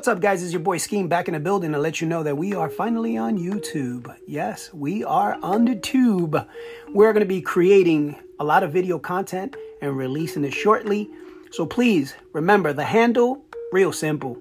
[0.00, 0.42] What's up, guys?
[0.42, 2.70] It's your boy Skeen back in the building to let you know that we are
[2.70, 4.10] finally on YouTube.
[4.26, 6.48] Yes, we are on the tube.
[6.88, 11.10] We're going to be creating a lot of video content and releasing it shortly.
[11.50, 14.38] So please remember the handle, real simple,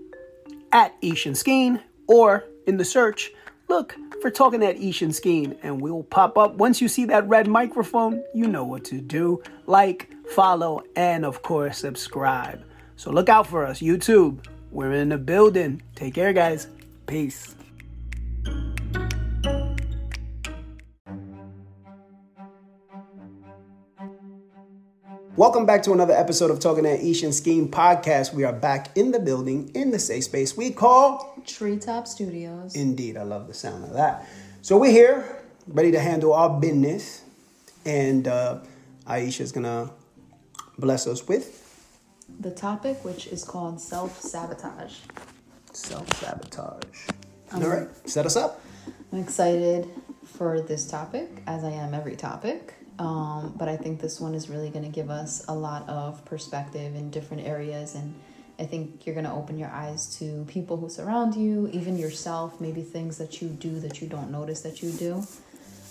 [0.72, 3.34] at Eesh and Skeen, or in the search,
[3.68, 6.56] look for Talking at Eesh and Skeen, and we'll pop up.
[6.56, 9.44] Once you see that red microphone, you know what to do.
[9.66, 12.64] Like, follow, and of course, subscribe.
[12.96, 14.40] So look out for us, YouTube.
[14.72, 15.82] We're in the building.
[15.96, 16.68] Take care, guys.
[17.08, 17.56] Peace.
[25.36, 28.34] Welcome back to another episode of Talking at Eesh and Skeen podcast.
[28.34, 32.76] We are back in the building in the safe space we call Treetop Studios.
[32.76, 34.28] Indeed, I love the sound of that.
[34.62, 37.24] So we're here, ready to handle our business,
[37.86, 38.60] and uh,
[39.08, 39.90] Aisha's gonna
[40.78, 41.59] bless us with
[42.40, 44.98] the topic, which is called self sabotage.
[45.74, 47.08] self sabotage.
[47.54, 48.62] All right, set us up.
[49.12, 49.88] I'm excited
[50.26, 52.76] for this topic, as I am every topic.
[53.00, 56.24] Um, but I think this one is really going to give us a lot of
[56.26, 57.96] perspective in different areas.
[57.96, 58.14] And
[58.60, 62.60] I think you're going to open your eyes to people who surround you, even yourself,
[62.60, 65.24] maybe things that you do that you don't notice that you do.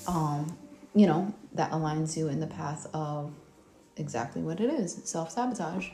[0.06, 0.56] Um,
[0.94, 3.32] you know, that aligns you in the path of
[3.96, 5.88] exactly what it is self sabotage.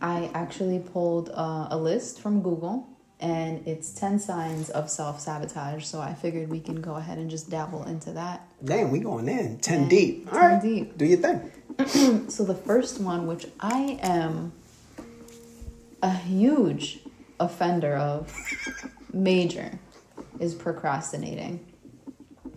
[0.00, 2.86] I actually pulled uh, a list from Google
[3.20, 5.84] and it's 10 signs of self sabotage.
[5.86, 8.46] So I figured we can go ahead and just dabble into that.
[8.64, 10.30] Damn, we going in 10 Yeah, deep.
[10.30, 10.98] 10 All right, deep.
[10.98, 11.50] do your thing.
[12.30, 14.52] So the first one, which I am
[16.02, 17.00] a huge
[17.40, 18.32] offender of,
[19.12, 19.78] major,
[20.38, 21.64] is procrastinating.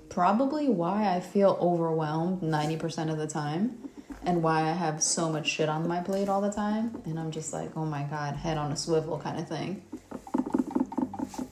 [0.09, 3.86] Probably why I feel overwhelmed 90% of the time
[4.27, 7.01] and why I have so much shit on my plate all the time.
[7.05, 9.81] And I'm just like, oh my God, head on a swivel kind of thing.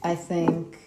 [0.04, 0.78] I think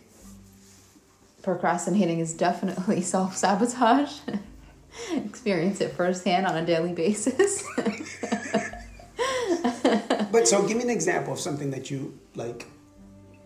[1.42, 4.20] procrastinating is definitely self sabotage.
[5.14, 7.68] Experience it firsthand on a daily basis.
[10.32, 12.68] But so give me an example of something that you like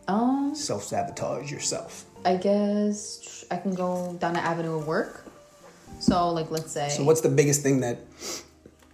[0.07, 2.05] um, self sabotage yourself.
[2.25, 5.22] I guess I can go down an avenue of work.
[5.99, 7.99] So, like, let's say, So what's the biggest thing that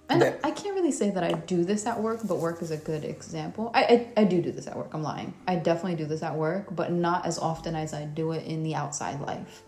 [0.09, 2.71] and that- I can't really say that I do this at work, but work is
[2.71, 3.71] a good example.
[3.73, 3.83] I,
[4.17, 4.89] I I do do this at work.
[4.93, 5.33] I'm lying.
[5.47, 8.63] I definitely do this at work, but not as often as I do it in
[8.63, 9.63] the outside life.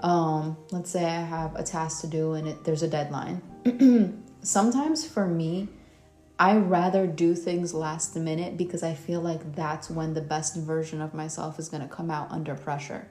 [0.00, 3.40] Um, let's say I have a task to do and it, there's a deadline.
[4.42, 5.68] Sometimes for me,
[6.38, 11.00] I rather do things last minute because I feel like that's when the best version
[11.00, 13.08] of myself is going to come out under pressure.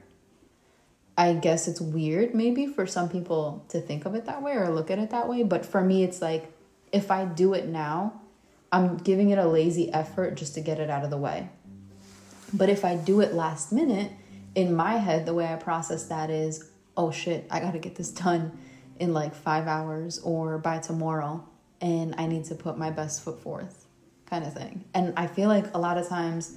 [1.18, 4.68] I guess it's weird maybe for some people to think of it that way or
[4.68, 6.52] look at it that way, but for me it's like
[6.92, 8.20] if I do it now,
[8.70, 11.48] I'm giving it a lazy effort just to get it out of the way.
[12.52, 14.12] But if I do it last minute,
[14.54, 17.96] in my head the way I process that is, oh shit, I got to get
[17.96, 18.58] this done
[18.98, 21.44] in like 5 hours or by tomorrow
[21.80, 23.86] and I need to put my best foot forth
[24.26, 24.84] kind of thing.
[24.94, 26.56] And I feel like a lot of times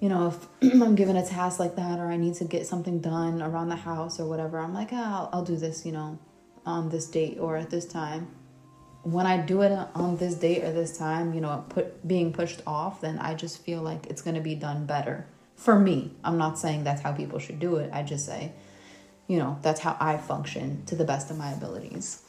[0.00, 3.00] you know, if I'm given a task like that or I need to get something
[3.00, 6.18] done around the house or whatever, I'm like, ah, I'll, I'll do this, you know,
[6.64, 8.28] on this date or at this time.
[9.02, 12.62] When I do it on this date or this time, you know, put being pushed
[12.66, 15.26] off, then I just feel like it's going to be done better
[15.56, 16.12] for me.
[16.22, 17.90] I'm not saying that's how people should do it.
[17.92, 18.52] I just say,
[19.26, 22.22] you know, that's how I function to the best of my abilities.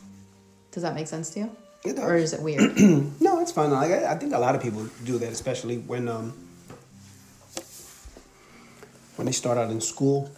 [0.72, 1.56] Does that make sense to you?
[1.86, 2.06] It does.
[2.06, 2.78] Or is it weird?
[3.22, 3.72] No, it's fine.
[3.72, 6.49] Like, I, I think a lot of people do that, especially when um
[9.20, 10.32] when they start out in school,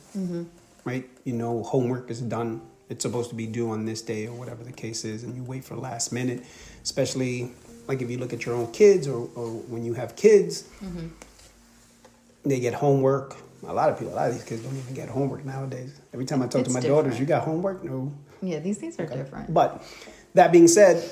[0.86, 1.08] right?
[1.24, 2.62] You know, homework is done.
[2.90, 5.44] It's supposed to be due on this day or whatever the case is, and you
[5.44, 6.44] wait for the last minute.
[6.81, 7.52] Especially
[7.88, 10.68] like if you look at your own kids or, or when you have kids,
[12.44, 13.36] they get homework.
[13.68, 16.02] A lot of people, a lot of these kids don't even get homework nowadays.
[16.12, 17.84] Every time I talk to It's my daughters, you got homework?
[17.84, 18.12] No,
[18.42, 19.53] yeah, these things are different.
[19.53, 19.84] but
[20.34, 21.08] that being said,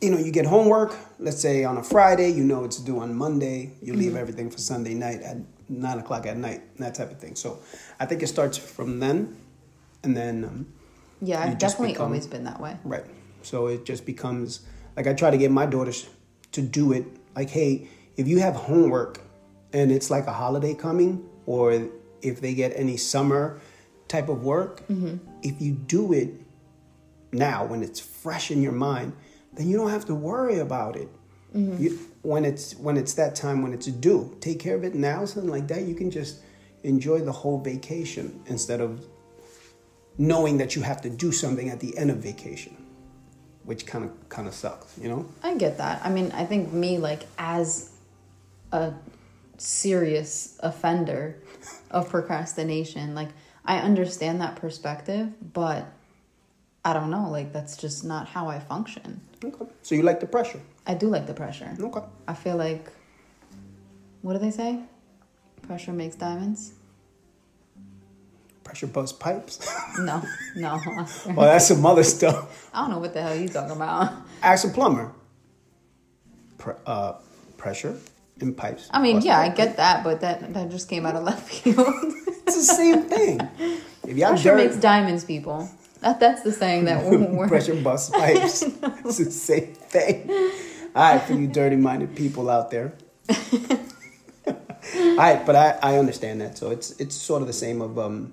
[0.00, 3.14] you know, you get homework, let's say on a Friday, you know it's due on
[3.14, 4.00] Monday, you Mm-hmm.
[4.00, 5.36] leave everything for Sunday night at
[5.72, 7.34] nine o'clock at night, that type of thing.
[7.34, 7.58] So
[7.98, 9.36] I think it starts from then,
[10.04, 10.66] and then, um,
[11.20, 12.76] Yeah, I've definitely become- always been that way.
[12.84, 13.04] right.
[13.42, 14.60] So it just becomes
[14.96, 16.08] like I try to get my daughters
[16.52, 17.04] to do it
[17.34, 19.20] like, hey, if you have homework
[19.72, 21.88] and it's like a holiday coming, or
[22.20, 23.58] if they get any summer
[24.08, 25.16] type of work, Mm-hmm.
[25.42, 26.28] if you do it
[27.32, 29.14] now when it's fresh in your mind,
[29.54, 31.08] then you don't have to worry about it.
[31.54, 31.82] Mm-hmm.
[31.82, 35.24] You, when it's when it's that time when it's due, take care of it now.
[35.24, 36.40] Something like that, you can just
[36.82, 39.04] enjoy the whole vacation instead of
[40.18, 42.76] knowing that you have to do something at the end of vacation,
[43.64, 45.26] which kind of kind of sucks, you know.
[45.42, 46.04] I get that.
[46.04, 47.90] I mean, I think me like as
[48.72, 48.94] a
[49.58, 51.36] serious offender
[51.90, 53.14] of procrastination.
[53.14, 53.28] Like
[53.64, 55.86] I understand that perspective, but
[56.84, 59.20] I don't know, like that's just not how I function.
[59.44, 59.66] Okay.
[59.82, 60.60] So you like the pressure?
[60.86, 61.74] I do like the pressure.
[61.78, 62.00] Okay.
[62.26, 62.90] I feel like
[64.22, 64.78] what do they say?
[65.62, 66.72] Pressure makes diamonds.
[68.64, 69.58] Pressure bust pipes.
[69.98, 70.22] No,
[70.56, 70.80] no.
[71.26, 72.70] Well, that's some other stuff.
[72.72, 74.10] I don't know what the hell you talking about.
[74.42, 75.12] Ask a plumber.
[76.56, 77.14] Pre- uh,
[77.58, 77.98] pressure
[78.40, 78.88] in pipes.
[78.90, 81.86] I mean, yeah, I get that, but that that just came out of left field.
[82.44, 83.40] It's the same thing.
[84.06, 85.70] If y'all Pressure dirt, makes diamonds, people.
[86.00, 88.62] That that's the saying that we're pressure bust pipes.
[88.62, 90.28] it's the same thing.
[90.94, 92.92] All right, for you dirty minded people out there.
[94.46, 96.58] All right, but I, I understand that.
[96.58, 98.32] So it's it's sort of the same of um,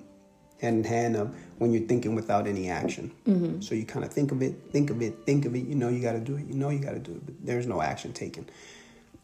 [0.62, 3.12] hand in hand of when you're thinking without any action.
[3.28, 3.62] Mm-hmm.
[3.62, 5.60] So you kind of think of it, think of it, think of it.
[5.66, 6.46] You know you got to do it.
[6.48, 8.50] You know you got to do it, but there's no action taken.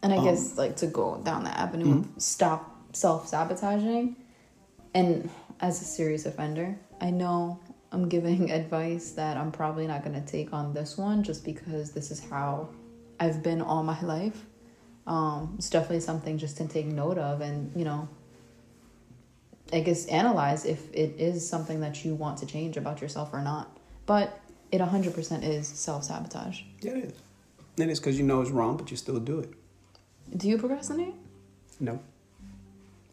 [0.01, 2.15] And I Um, guess like to go down the avenue Mm-hmm.
[2.17, 4.15] of stop self sabotaging.
[4.93, 5.29] And
[5.59, 7.59] as a serious offender, I know
[7.91, 11.91] I'm giving advice that I'm probably not going to take on this one just because
[11.91, 12.69] this is how
[13.19, 14.45] I've been all my life.
[15.07, 18.07] Um, it's definitely something just to take note of and, you know,
[19.73, 23.41] I guess analyze if it is something that you want to change about yourself or
[23.41, 23.77] not.
[24.05, 24.39] But
[24.71, 26.61] it 100% is self sabotage.
[26.81, 27.13] Yeah, it is.
[27.77, 29.49] It is because you know it's wrong, but you still do it.
[30.35, 31.13] Do you procrastinate?
[31.79, 31.99] No.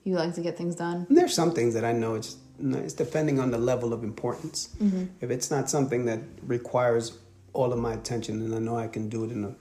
[0.05, 1.07] You like to get things done?
[1.09, 4.69] There's some things that I know it's it's depending on the level of importance.
[4.81, 5.05] Mm-hmm.
[5.21, 7.19] If it's not something that requires
[7.53, 9.55] all of my attention, and I know I can do it in a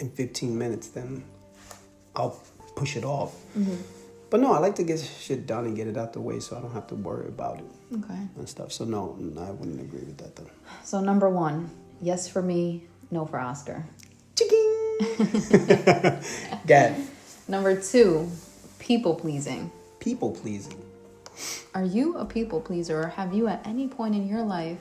[0.00, 1.24] in 15 minutes, then
[2.16, 2.40] I'll
[2.76, 3.34] push it off.
[3.58, 3.76] Mm-hmm.
[4.30, 6.56] But no, I like to get shit done and get it out the way, so
[6.56, 7.64] I don't have to worry about it
[7.94, 8.18] Okay.
[8.38, 8.72] and stuff.
[8.72, 10.48] So no, I wouldn't agree with that though.
[10.84, 11.70] So number one,
[12.00, 13.84] yes for me, no for Oscar.
[14.34, 14.58] Chicken.
[16.66, 16.96] Gad,
[17.48, 18.30] Number two,
[18.78, 19.70] people pleasing.
[20.00, 20.82] people pleasing.
[21.74, 24.80] Are you a people pleaser or have you at any point in your life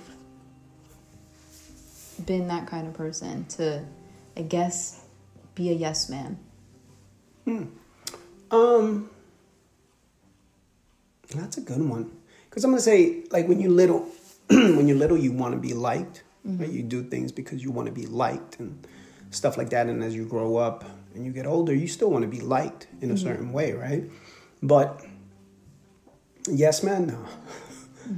[2.26, 3.84] been that kind of person to,
[4.42, 5.02] I guess,
[5.54, 6.40] be a yes man?
[7.46, 7.66] Hmm.
[8.50, 9.12] Um,
[11.36, 12.12] that's a good one.
[12.50, 14.08] Cause I'm gonna say, like when you're little,
[14.50, 16.24] when you're little, you want to be liked.
[16.44, 16.70] Right?
[16.70, 18.84] You do things because you want to be liked and
[19.30, 19.86] stuff like that.
[19.86, 22.88] And as you grow up and you get older, you still want to be liked
[23.00, 24.10] in a certain way, right?
[24.64, 25.06] But
[26.50, 27.26] yes, man, no.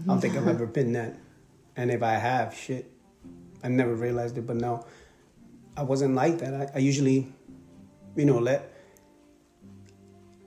[0.06, 1.18] I don't think I've ever been that.
[1.76, 2.90] And if I have, shit,
[3.62, 4.48] I never realized it.
[4.48, 4.86] But no,
[5.75, 6.54] I wasn't like that.
[6.54, 7.28] I, I usually,
[8.16, 8.70] you know, let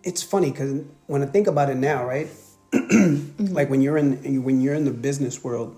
[0.03, 2.29] it's funny because when I think about it now, right?
[3.39, 5.77] Like when you're in when you're in the business world,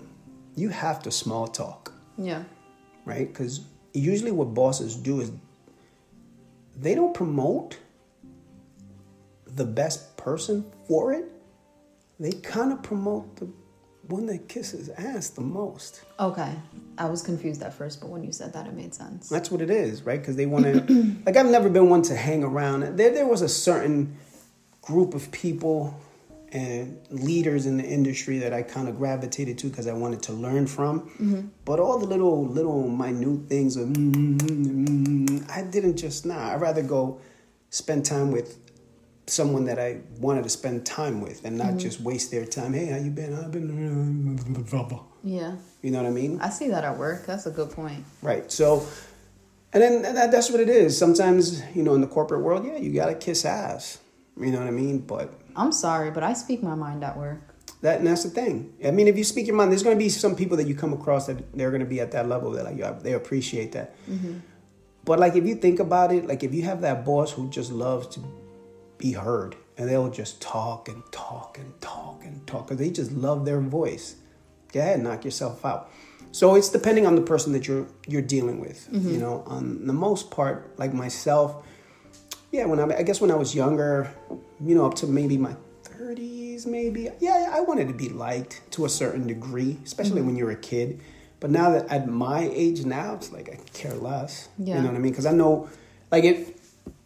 [0.55, 2.43] you have to small talk, Yeah.
[3.05, 3.27] right?
[3.27, 3.61] Because
[3.93, 5.31] usually what bosses do is
[6.75, 7.77] they don't promote
[9.45, 11.25] the best person for it.
[12.19, 13.47] They kind of promote the
[14.09, 16.01] one that kisses ass the most.
[16.19, 16.53] Okay.
[16.97, 19.29] I was confused at first, but when you said that, it made sense.
[19.29, 20.19] That's what it is, right?
[20.19, 21.15] Because they want to.
[21.25, 22.97] like I've never been one to hang around.
[22.97, 24.17] There, there was a certain
[24.81, 25.99] group of people
[26.51, 30.33] and leaders in the industry that I kind of gravitated to because I wanted to
[30.33, 31.51] learn from.
[31.63, 36.53] But all the little, little minute things of, mm, mm, mm, I didn't just nah.
[36.53, 37.21] I'd rather go
[37.69, 38.57] spend time with
[39.31, 41.77] someone that I wanted to spend time with and not mm-hmm.
[41.79, 42.73] just waste their time.
[42.73, 43.33] Hey, how you been?
[43.33, 43.69] I've been.
[44.71, 45.55] Uh, yeah.
[45.81, 46.39] You know what I mean?
[46.41, 47.25] I see that at work.
[47.25, 48.03] That's a good point.
[48.21, 48.51] Right.
[48.51, 48.85] So,
[49.73, 50.97] and then and that, that's what it is.
[50.97, 53.99] Sometimes, you know, in the corporate world, yeah, you gotta kiss ass.
[54.37, 54.99] You know what I mean?
[54.99, 57.41] But I'm sorry, but I speak my mind at work.
[57.81, 58.73] that and that's the thing.
[58.85, 60.93] I mean, if you speak your mind, there's gonna be some people that you come
[60.93, 63.95] across that they're gonna be at that level that like they appreciate that.
[64.07, 64.39] Mm-hmm.
[65.05, 67.71] But like if you think about it, like if you have that boss who just
[67.71, 68.19] loves to
[68.99, 73.11] be heard and they'll just talk and talk and talk and talk because they just
[73.13, 74.17] love their voice.
[74.71, 75.89] Go ahead, knock yourself out.
[76.31, 78.87] So it's depending on the person that you're you're dealing with.
[78.91, 79.19] You mm-hmm.
[79.19, 81.65] know, on the most part, like myself,
[82.51, 82.65] yeah.
[82.65, 84.13] When I, I guess when I was younger,
[84.63, 88.85] you know, up to maybe my thirties, maybe, yeah, I wanted to be liked to
[88.85, 90.27] a certain degree, especially mm-hmm.
[90.27, 91.01] when you're a kid.
[91.39, 94.49] But now that at my age now, it's like I care less.
[94.57, 94.75] Yeah.
[94.75, 95.11] You know what I mean?
[95.13, 95.69] Because I know,
[96.11, 96.58] like it,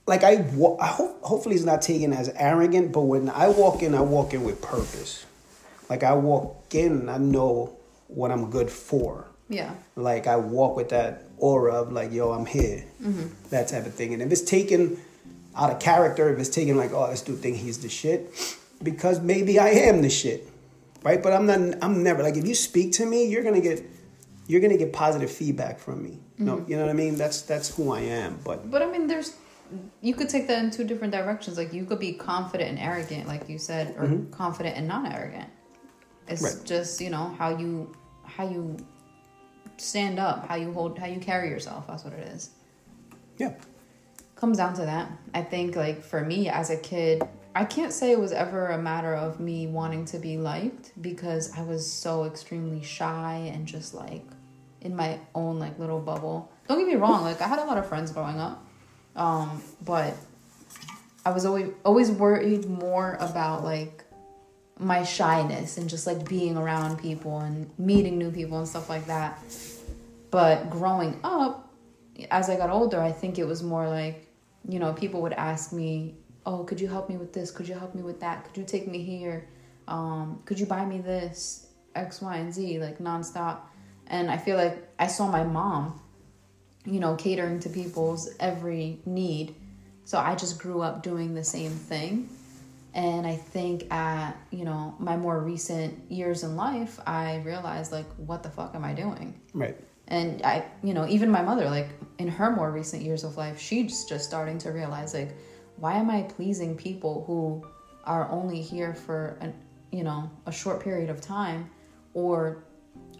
[0.05, 3.81] like I, wa- I hope, hopefully it's not taken as arrogant, but when I walk
[3.81, 5.25] in, I walk in with purpose.
[5.89, 9.27] Like I walk in, I know what I'm good for.
[9.49, 9.73] Yeah.
[9.95, 13.27] Like I walk with that aura of like, yo, I'm here, mm-hmm.
[13.49, 14.13] that type of thing.
[14.13, 14.97] And if it's taken
[15.55, 18.33] out of character, if it's taken like, oh, this dude think he's the shit,
[18.81, 20.47] because maybe I am the shit,
[21.03, 21.21] right?
[21.21, 21.83] But I'm not.
[21.83, 23.83] I'm never like if you speak to me, you're gonna get,
[24.47, 26.19] you're gonna get positive feedback from me.
[26.37, 26.71] No, mm-hmm.
[26.71, 27.15] you know what I mean?
[27.15, 28.39] That's that's who I am.
[28.43, 29.35] But But I mean, there's
[30.01, 31.57] you could take that in two different directions.
[31.57, 35.49] Like you could be confident and arrogant, like you said, or confident and non-arrogant.
[36.27, 36.57] It's Mm-hmm.
[36.59, 36.65] Right.
[36.65, 37.93] just you know how you
[38.23, 38.77] how you
[39.77, 41.87] stand up, how you hold, how you carry yourself.
[41.87, 42.51] That's what it is.
[43.37, 43.53] Yeah.
[44.35, 45.11] Comes down to that.
[45.33, 47.23] I think like for me as a kid,
[47.55, 51.51] I can't say it was ever a matter of me wanting to be liked because
[51.57, 54.25] I was so extremely shy and just like
[54.81, 56.51] in my own like little bubble.
[56.67, 58.65] Don't get me wrong, like I had a lot of friends growing up.
[59.15, 60.15] Um, but
[61.25, 64.03] I was always always worried more about like
[64.79, 69.05] my shyness and just like being around people and meeting new people and stuff like
[69.07, 69.39] that.
[70.31, 71.71] But growing up,
[72.31, 74.27] as I got older, I think it was more like,
[74.67, 76.15] you know, people would ask me,
[76.45, 77.51] "Oh, could you help me with this?
[77.51, 78.45] Could you help me with that?
[78.45, 79.47] Could you take me here?
[79.87, 81.67] Um, could you buy me this?
[81.95, 83.59] X, Y, and Z, like nonstop."
[84.07, 86.01] And I feel like I saw my mom,
[86.85, 89.55] you know, catering to people's every need.
[90.05, 92.29] So I just grew up doing the same thing.
[92.93, 98.05] And I think at, you know, my more recent years in life, I realized like,
[98.17, 99.39] what the fuck am I doing?
[99.53, 99.75] Right.
[100.09, 103.59] And I, you know, even my mother, like in her more recent years of life,
[103.59, 105.33] she's just starting to realize, like,
[105.77, 107.65] why am I pleasing people who
[108.03, 109.53] are only here for an,
[109.91, 111.69] you know, a short period of time
[112.13, 112.63] or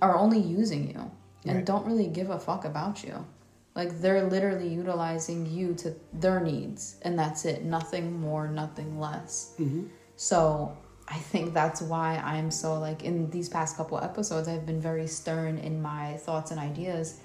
[0.02, 1.10] are only using you
[1.46, 1.66] and Right.
[1.66, 3.26] don't really give a fuck about you?
[3.76, 7.64] Like they're literally utilizing you to their needs and that's it.
[7.64, 9.56] Nothing more, nothing less.
[9.60, 9.88] Mm-hmm.
[10.16, 10.78] So
[11.08, 15.08] I think that's why I'm so like in these past couple episodes I've been very
[15.08, 17.20] stern in my thoughts and ideas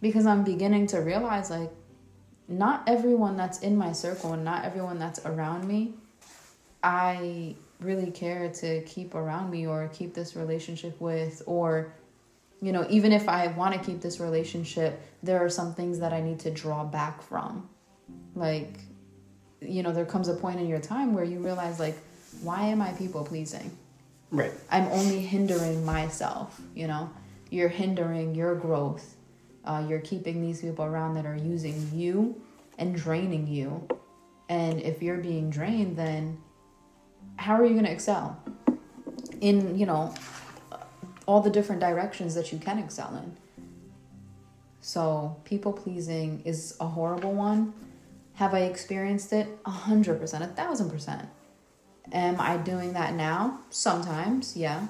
[0.00, 1.70] because I'm beginning to realize like
[2.48, 5.94] not everyone that's in my circle and not everyone that's around me
[6.82, 11.92] I really care to keep around me or keep this relationship with or
[12.62, 16.12] you know even if I want to keep this relationship there are some things that
[16.12, 17.68] I need to draw back from
[18.34, 18.78] like
[19.60, 21.96] you know there comes a point in your time where you realize like
[22.42, 23.70] why am I people pleasing
[24.30, 24.52] Right.
[24.70, 27.10] I'm only hindering myself, you know?
[27.50, 29.14] You're hindering your growth.
[29.64, 32.40] Uh, you're keeping these people around that are using you
[32.78, 33.86] and draining you.
[34.48, 36.38] And if you're being drained, then
[37.36, 38.40] how are you going to excel
[39.40, 40.12] in, you know,
[41.26, 43.36] all the different directions that you can excel in?
[44.80, 47.74] So, people pleasing is a horrible one.
[48.34, 49.48] Have I experienced it?
[49.66, 51.28] A hundred percent, a thousand percent.
[52.12, 53.60] Am I doing that now?
[53.70, 54.86] Sometimes, yeah.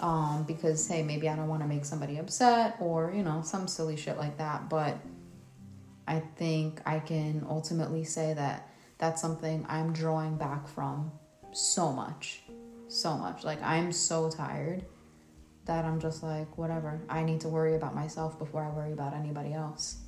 [0.00, 3.66] Um, because hey, maybe I don't want to make somebody upset or, you know, some
[3.66, 4.68] silly shit like that.
[4.68, 4.98] But
[6.06, 11.10] I think I can ultimately say that that's something I'm drawing back from
[11.52, 12.42] so much.
[12.88, 13.42] So much.
[13.44, 14.84] Like I'm so tired
[15.66, 17.00] that I'm just like, whatever.
[17.08, 19.98] I need to worry about myself before I worry about anybody else.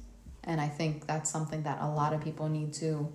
[0.44, 3.12] And I think that's something that a lot of people need to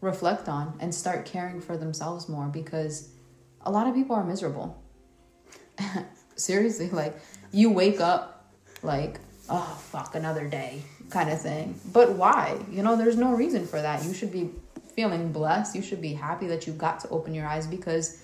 [0.00, 3.10] reflect on and start caring for themselves more because
[3.62, 4.80] a lot of people are miserable.
[6.36, 7.18] Seriously, like
[7.52, 8.46] you wake up
[8.82, 11.78] like, oh fuck, another day kind of thing.
[11.92, 12.58] But why?
[12.70, 14.04] You know, there's no reason for that.
[14.04, 14.50] You should be
[14.94, 15.74] feeling blessed.
[15.74, 18.22] You should be happy that you got to open your eyes because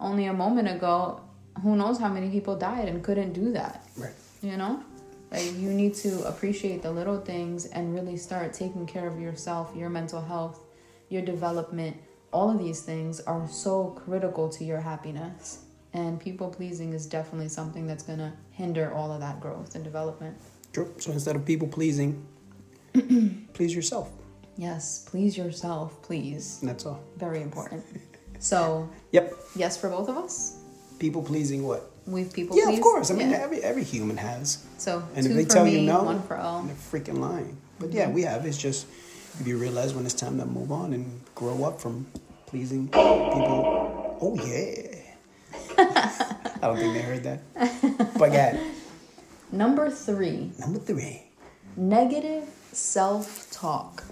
[0.00, 1.20] only a moment ago,
[1.62, 4.12] who knows how many people died and couldn't do that Right.
[4.42, 4.82] you know
[5.30, 9.72] like you need to appreciate the little things and really start taking care of yourself
[9.76, 10.60] your mental health
[11.08, 11.96] your development
[12.32, 17.48] all of these things are so critical to your happiness and people pleasing is definitely
[17.48, 20.36] something that's going to hinder all of that growth and development
[20.72, 20.90] True.
[20.98, 22.26] So instead of people pleasing,
[23.52, 24.10] please yourself.
[24.56, 27.00] yes please yourself please And that's all.
[27.16, 27.84] very important
[28.38, 29.34] so Yep.
[29.56, 30.58] yes for both of us
[31.02, 31.82] People pleasing what?
[32.06, 32.78] we've people Yeah, pleased?
[32.78, 33.10] of course.
[33.10, 33.42] I mean, Yeah.
[33.42, 34.58] every every human has.
[34.78, 37.18] so And two if they for tell me you no, one for all they're freaking
[37.18, 37.56] lying.
[37.80, 38.14] But yeah, mm-hmm.
[38.14, 38.46] we have.
[38.46, 38.86] It's just
[39.40, 41.04] if you realize when it's time to move on and
[41.34, 42.06] grow up from
[42.46, 44.16] pleasing people.
[44.20, 44.94] Oh yeah.
[46.62, 47.40] I don't think they heard that.
[48.16, 48.56] But yeah,
[49.64, 51.22] number three number three,
[51.76, 54.04] negative self-talk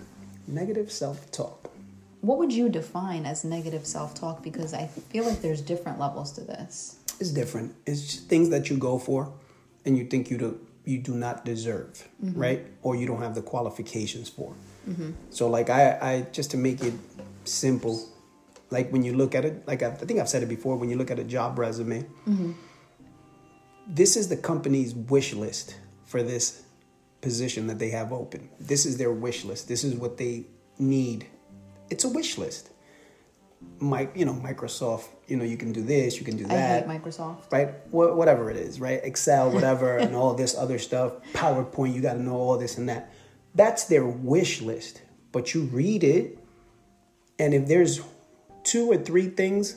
[0.48, 1.59] negative self-talk.
[2.20, 4.42] What would you define as negative self talk?
[4.42, 6.98] Because I feel like there's different levels to this.
[7.18, 7.74] It's different.
[7.86, 9.32] It's just things that you go for,
[9.84, 12.40] and you think you do you do not deserve, mm-hmm.
[12.40, 12.66] right?
[12.82, 14.54] Or you don't have the qualifications for.
[14.88, 15.10] Mm-hmm.
[15.30, 16.94] So like I, I just to make it
[17.44, 18.08] simple,
[18.70, 20.88] like when you look at it, like I, I think I've said it before, when
[20.88, 22.52] you look at a job resume, mm-hmm.
[23.86, 26.62] this is the company's wish list for this
[27.20, 28.48] position that they have open.
[28.58, 29.68] This is their wish list.
[29.68, 30.46] This is what they
[30.78, 31.26] need.
[31.90, 32.70] It's a wish list.
[33.78, 36.86] Mike, you know, Microsoft, you know, you can do this, you can do I that
[36.88, 37.52] hate Microsoft.
[37.52, 37.68] right?
[37.90, 39.00] Wh- whatever it is, right?
[39.04, 41.12] Excel, whatever, and all this other stuff.
[41.34, 43.12] PowerPoint, you got to know all this and that.
[43.54, 45.02] That's their wish list.
[45.32, 46.38] but you read it,
[47.38, 48.00] and if there's
[48.64, 49.76] two or three things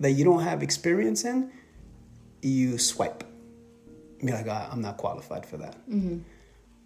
[0.00, 1.50] that you don't have experience in,
[2.42, 3.24] you swipe.
[4.24, 5.76] Be like, "Ah, I'm not qualified for that.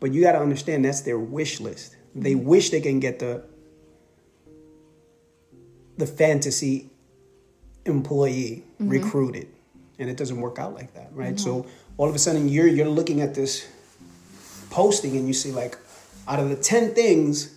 [0.01, 1.97] But you got to understand that's their wish list.
[2.15, 3.45] They wish they can get the
[5.99, 6.91] the fantasy
[7.85, 9.49] employee recruited,
[9.99, 11.39] and it doesn't work out like that, right?
[11.39, 11.71] So mm-hmm.
[11.97, 13.67] all of a sudden you're you're looking at this
[14.71, 15.79] posting and you see like
[16.29, 17.55] out of the 10 things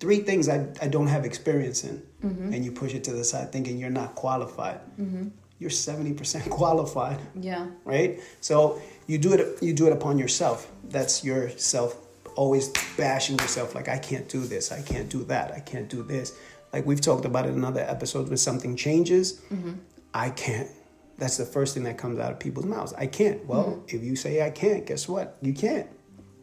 [0.00, 2.52] three things i, I don't have experience in mm-hmm.
[2.52, 5.28] and you push it to the side thinking you're not qualified mm-hmm.
[5.58, 7.66] you're 70% qualified Yeah.
[7.84, 8.20] right?
[8.40, 10.70] So you do it you do it upon yourself.
[10.84, 11.96] That's yourself
[12.34, 16.04] always bashing yourself like i can't do this i can't do that i can't do
[16.04, 16.38] this
[16.72, 19.40] like we've talked about it in other episodes when something changes.
[19.50, 19.74] Mm-hmm.
[20.14, 20.68] I can't.
[21.16, 22.92] That's the first thing that comes out of people's mouths.
[22.94, 23.44] I can't.
[23.46, 23.96] Well mm-hmm.
[23.96, 25.36] if you say i can't guess what?
[25.42, 25.88] You can't.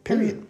[0.03, 0.41] Period.
[0.41, 0.47] Mm.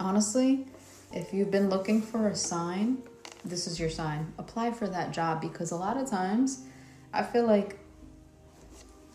[0.00, 0.66] Honestly,
[1.12, 2.98] if you've been looking for a sign,
[3.44, 4.32] this is your sign.
[4.38, 6.64] Apply for that job because a lot of times
[7.12, 7.78] I feel like,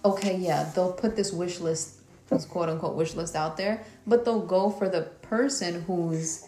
[0.05, 4.25] okay, yeah, they'll put this wish list, this quote unquote wish list out there, but
[4.25, 6.46] they'll go for the person who's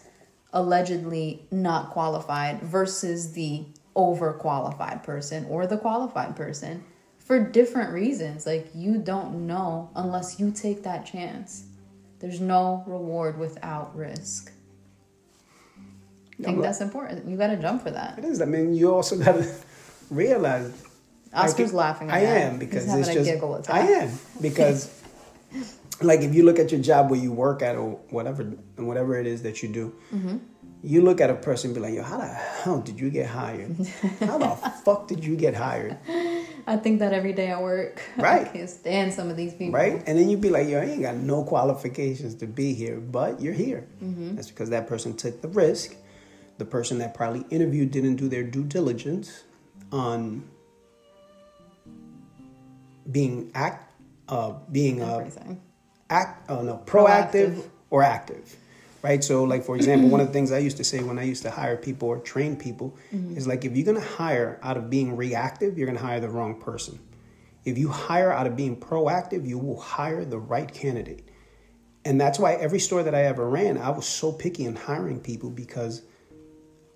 [0.52, 3.64] allegedly not qualified versus the
[3.96, 6.84] overqualified person or the qualified person
[7.18, 8.46] for different reasons.
[8.46, 11.64] Like, you don't know unless you take that chance.
[12.18, 14.52] There's no reward without risk.
[16.38, 17.28] I think that's important.
[17.28, 18.18] You got to jump for that.
[18.18, 18.40] It is.
[18.40, 19.54] I mean, you also got to
[20.10, 20.72] realize.
[21.32, 22.10] Oscar's I laughing.
[22.10, 23.70] At I am because it's just.
[23.70, 25.02] I am because,
[26.02, 29.18] like, if you look at your job where you work at or whatever, and whatever
[29.18, 30.38] it is that you do, Mm-hmm.
[30.82, 33.26] you look at a person and be like, "Yo, how the hell did you get
[33.26, 33.76] hired?
[34.20, 34.50] how the
[34.84, 35.98] fuck did you get hired?"
[36.66, 38.00] I think that every day at work.
[38.16, 38.46] Right.
[38.46, 39.72] I can't stand some of these people.
[39.72, 40.02] Right?
[40.06, 43.40] And then you'd be like, "Yo, I ain't got no qualifications to be here, but
[43.40, 44.36] you're here." Mm-hmm.
[44.36, 45.96] That's because that person took the risk.
[46.58, 49.44] The person that probably interviewed didn't do their due diligence
[49.92, 50.44] on
[53.10, 53.92] being act,
[54.28, 55.60] uh, being uh, Everything.
[56.10, 57.70] Act, oh no, proactive, Proactive.
[57.90, 58.56] or active,
[59.02, 59.24] right?
[59.24, 61.42] So, like for example, one of the things I used to say when I used
[61.44, 63.36] to hire people or train people mm-hmm.
[63.36, 66.60] is like, if you're gonna hire out of being reactive, you're gonna hire the wrong
[66.60, 66.98] person.
[67.64, 71.28] If you hire out of being proactive, you will hire the right candidate.
[72.04, 75.20] And that's why every store that I ever ran, I was so picky in hiring
[75.20, 76.02] people because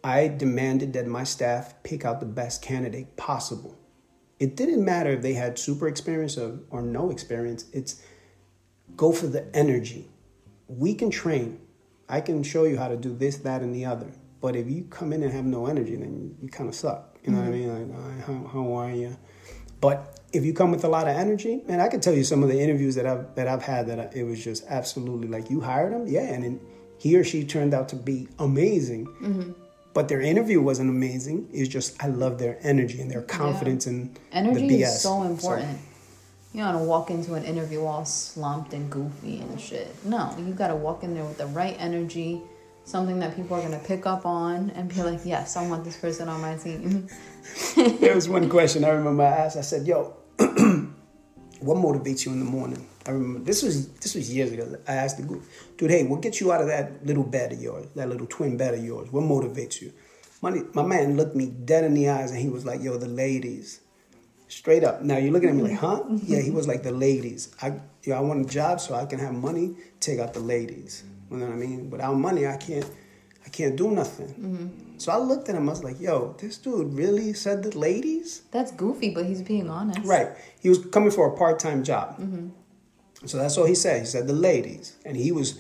[0.03, 3.79] I demanded that my staff pick out the best candidate possible.
[4.39, 7.67] It didn't matter if they had super experience or, or no experience.
[7.73, 8.03] It's
[8.97, 10.09] go for the energy.
[10.69, 11.61] We can train.
[12.09, 14.11] I can show you how to do this, that, and the other.
[14.41, 17.17] But if you come in and have no energy, then you, you kind of suck.
[17.25, 17.69] You know what I mm-hmm.
[17.79, 18.17] mean?
[18.17, 19.17] Like, how, how are you?
[19.81, 22.43] But if you come with a lot of energy, man, I can tell you some
[22.43, 25.51] of the interviews that I've that I've had that I, it was just absolutely like
[25.51, 26.61] you hired him, yeah, and then
[26.99, 29.07] he or she turned out to be amazing.
[29.07, 29.53] Mm-hmm.
[29.93, 31.49] But their interview wasn't amazing.
[31.53, 34.83] It's just I love their energy and their confidence and Energy the BS.
[34.83, 35.79] is so important.
[36.55, 39.93] You don't want to walk into an interview all slumped and goofy and shit.
[40.05, 42.41] No, you got to walk in there with the right energy,
[42.85, 45.97] something that people are to pick up on and be like, yes, I want this
[45.97, 47.09] person on my team.
[47.99, 49.57] there was one question I remember I asked.
[49.57, 54.33] I said, "Yo, what motivates you in the morning?" I remember this was this was
[54.33, 54.77] years ago.
[54.87, 55.43] I asked the gu-
[55.77, 58.57] dude, "Hey, what gets you out of that little bed of yours, that little twin
[58.57, 59.11] bed of yours?
[59.11, 59.93] What motivates you?"
[60.41, 63.09] My my man looked me dead in the eyes and he was like, "Yo, the
[63.09, 63.81] ladies."
[64.55, 65.03] Straight up.
[65.03, 66.17] Now you're looking at me like, mm-hmm.
[66.17, 66.21] huh?
[66.23, 67.53] Yeah, he was like the ladies.
[67.61, 69.75] I, yo, I want a job so I can have money.
[69.99, 71.03] Take out the ladies.
[71.29, 71.91] You know what I mean?
[71.91, 72.89] Without money, I can't,
[73.45, 74.29] I can't do nothing.
[74.29, 74.99] Mm-hmm.
[74.99, 75.69] So I looked at him.
[75.69, 78.43] I was like, yo, this dude really said the ladies?
[78.53, 79.99] That's goofy, but he's being honest.
[80.05, 80.29] Right.
[80.61, 82.21] He was coming for a part time job.
[82.21, 82.51] Mm-hmm.
[83.27, 84.03] So that's all he said.
[84.03, 85.59] He said the ladies, and he was,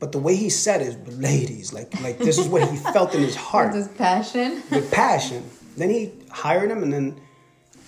[0.00, 3.14] but the way he said it, the ladies, like like this is what he felt
[3.14, 4.62] in his heart With his passion.
[4.70, 5.44] with passion.
[5.78, 7.20] Then he hired him, and then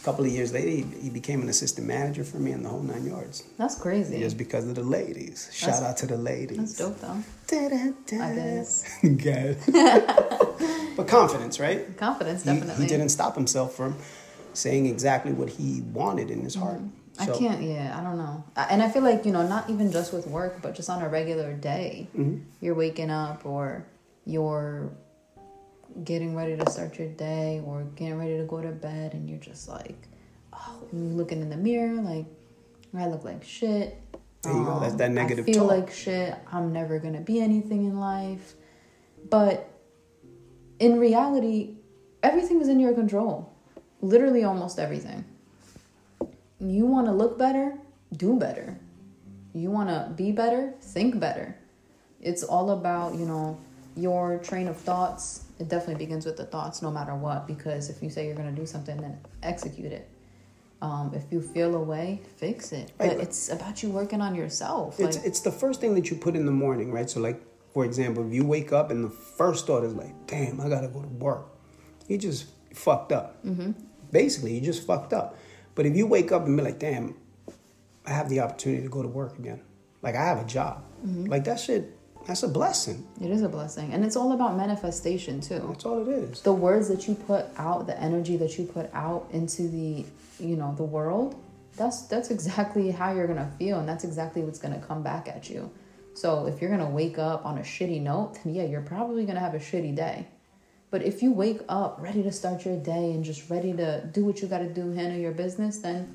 [0.06, 2.80] couple of years later, he, he became an assistant manager for me in the whole
[2.80, 3.42] nine yards.
[3.58, 4.20] That's crazy.
[4.20, 5.50] Just because of the ladies.
[5.52, 6.58] Shout out to the ladies.
[6.58, 7.22] That's dope, though.
[7.48, 8.22] Da-da-da.
[8.24, 8.98] I guess.
[9.02, 9.58] Good.
[10.96, 11.96] but confidence, right?
[11.96, 12.84] Confidence, definitely.
[12.84, 13.96] he didn't stop himself from
[14.54, 16.78] saying exactly what he wanted in his heart.
[16.80, 17.22] Mm-hmm.
[17.22, 18.44] I So- can't, yeah, I don't know.
[18.56, 21.08] And I feel like, you know, not even just with work, but just on a
[21.08, 22.44] regular day, Mm-hmm.
[22.60, 23.84] you're waking up or
[24.24, 24.92] you're
[26.04, 29.38] getting ready to start your day or getting ready to go to bed and you're
[29.38, 30.08] just like,
[30.52, 32.26] oh, looking in the mirror, like,
[32.96, 34.00] I look like shit.
[34.42, 34.80] There you go.
[34.80, 35.78] That's that um, negative I feel talk.
[35.78, 36.34] like shit.
[36.52, 38.54] I'm never to be anything in life.
[39.28, 39.68] But
[40.78, 41.74] in reality,
[42.22, 43.52] everything is in your control.
[44.00, 45.24] Literally almost everything.
[46.58, 47.78] You want to look better,
[48.16, 48.78] do better.
[49.52, 51.56] You want to be better, think better.
[52.20, 53.58] It's all about, you know,
[53.96, 57.46] your train of thoughts, it definitely begins with the thoughts no matter what.
[57.46, 60.08] Because if you say you're going to do something, then execute it.
[60.82, 62.92] Um, if you feel a way, fix it.
[62.98, 63.20] But Right.
[63.20, 65.00] it's about you working on yourself.
[65.00, 67.08] It's Like, it's the first thing that you put in the morning, right?
[67.08, 67.40] So like
[67.72, 70.88] for example, if you wake up and the first thought is like, "Damn, I gotta
[70.88, 71.46] go to work,"
[72.08, 73.44] you just fucked up.
[73.44, 73.72] Mm-hmm.
[74.10, 75.36] Basically, you just fucked up.
[75.74, 77.14] But if you wake up and be like, "Damn,
[78.06, 79.60] I have the opportunity to go to work again,"
[80.00, 81.95] like I have a job, like that shit,
[82.26, 83.06] that's a blessing.
[83.20, 83.92] it is a blessing.
[83.92, 85.62] And it's all about manifestation, too.
[85.68, 86.40] That's all it is.
[86.42, 90.04] the words that you put out the energy that you put out into the
[90.38, 91.34] you know the world
[91.76, 95.48] that's that's exactly how you're gonna feel and that's exactly what's gonna come back at
[95.48, 95.70] you
[96.14, 99.40] so if you're gonna wake up on a shitty note then yeah you're probably gonna
[99.40, 100.26] have a shitty day
[100.90, 104.24] but if you wake up ready to start your day and just ready to do
[104.26, 106.14] what you gotta do handle your business then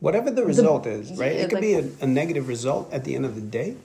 [0.00, 1.34] Whatever the result is, right?
[1.34, 1.88] yeah, it could like- Mm-hmm.
[1.88, 3.76] be a, a negative result at the end of the day.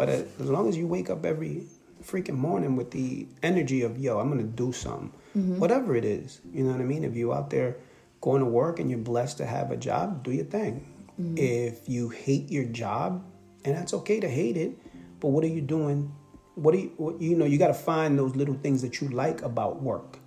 [0.00, 1.66] But as long as you wake up every
[2.02, 5.60] freaking morning with the energy of, yo, I'm going to do something, Mm-hmm.
[5.60, 7.04] whatever it is, you know what I mean?
[7.04, 7.76] If you're out there
[8.20, 10.74] going to work and you're blessed to have a job, do your thing.
[11.20, 11.38] Mm-hmm.
[11.38, 13.24] If you hate your job,
[13.64, 14.72] and that's okay to hate it,
[15.20, 16.12] but what are you doing?
[16.56, 19.08] What do you, what, you know, you got to find those little things that you
[19.08, 20.18] like about work.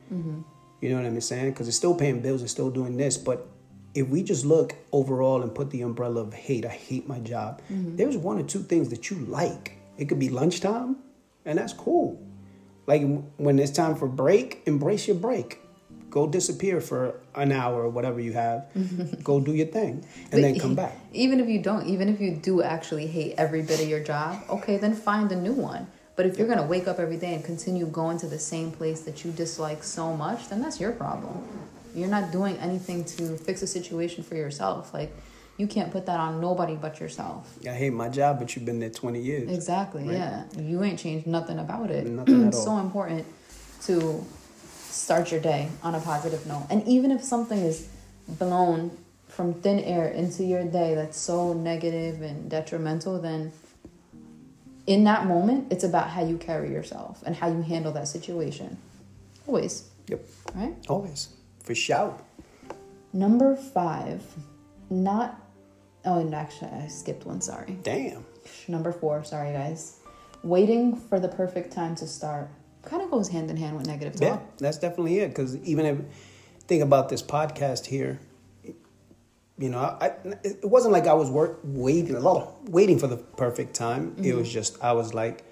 [0.80, 1.52] You know what I'm saying?
[1.52, 3.18] Because it's still paying bills, it's still doing this.
[3.18, 3.48] But
[3.94, 7.62] if we just look overall and put the umbrella of hate, I hate my job,
[7.72, 7.96] mm-hmm.
[7.96, 9.78] there's one or two things that you like.
[9.98, 10.98] It could be lunchtime,
[11.46, 12.20] and that's cool.
[12.88, 13.04] Like
[13.38, 15.60] when it's time for break, embrace your break.
[16.10, 18.68] Go disappear for an hour or whatever you have.
[18.76, 19.22] Mm-hmm.
[19.22, 20.96] Go do your thing, and then come back.
[21.12, 24.42] even if you don't even if you do actually hate every bit of your job
[24.50, 27.34] okay then find a new one but if you're going to wake up every day
[27.34, 30.92] and continue going to the same place that you dislike so much then that's your
[30.92, 31.44] problem
[31.96, 34.94] you're not doing anything to fix a situation for yourself.
[34.94, 35.12] Like
[35.58, 37.58] you can't put that on nobody but yourself.
[37.68, 39.52] I hate my job, but you've been there 20 years.
[39.52, 40.18] exactly Right.
[40.18, 40.44] yeah.
[40.58, 42.06] You ain't changed nothing about it.
[42.08, 43.26] Nothing it's so important
[43.84, 44.26] to
[44.90, 46.68] start your day on a positive note.
[46.70, 47.88] And even if something is
[48.28, 53.52] blown from thin air into your day that's so negative and detrimental then
[54.86, 58.78] in that moment it's about how you carry yourself and how you handle that situation.
[59.48, 59.90] Always.
[60.08, 60.22] Yep,
[60.56, 60.74] right?
[60.88, 61.30] Always.
[61.64, 62.18] For sure.
[63.14, 64.22] number five
[64.90, 65.40] not
[66.06, 68.26] oh and actually i skipped one sorry Damn.
[68.68, 70.00] Number four, sorry guys.
[70.44, 72.50] Waiting for the perfect time to start
[72.84, 74.22] kind of goes hand in hand with negative talk.
[74.22, 75.30] Yeah, that's definitely it.
[75.30, 76.00] Because even if
[76.68, 78.20] think about this podcast here,
[79.58, 83.18] you know, I, it wasn't like I was work waiting a lot, waiting for the
[83.18, 84.16] perfect time.
[84.18, 84.38] It mm-hmm.
[84.40, 85.46] was just I was like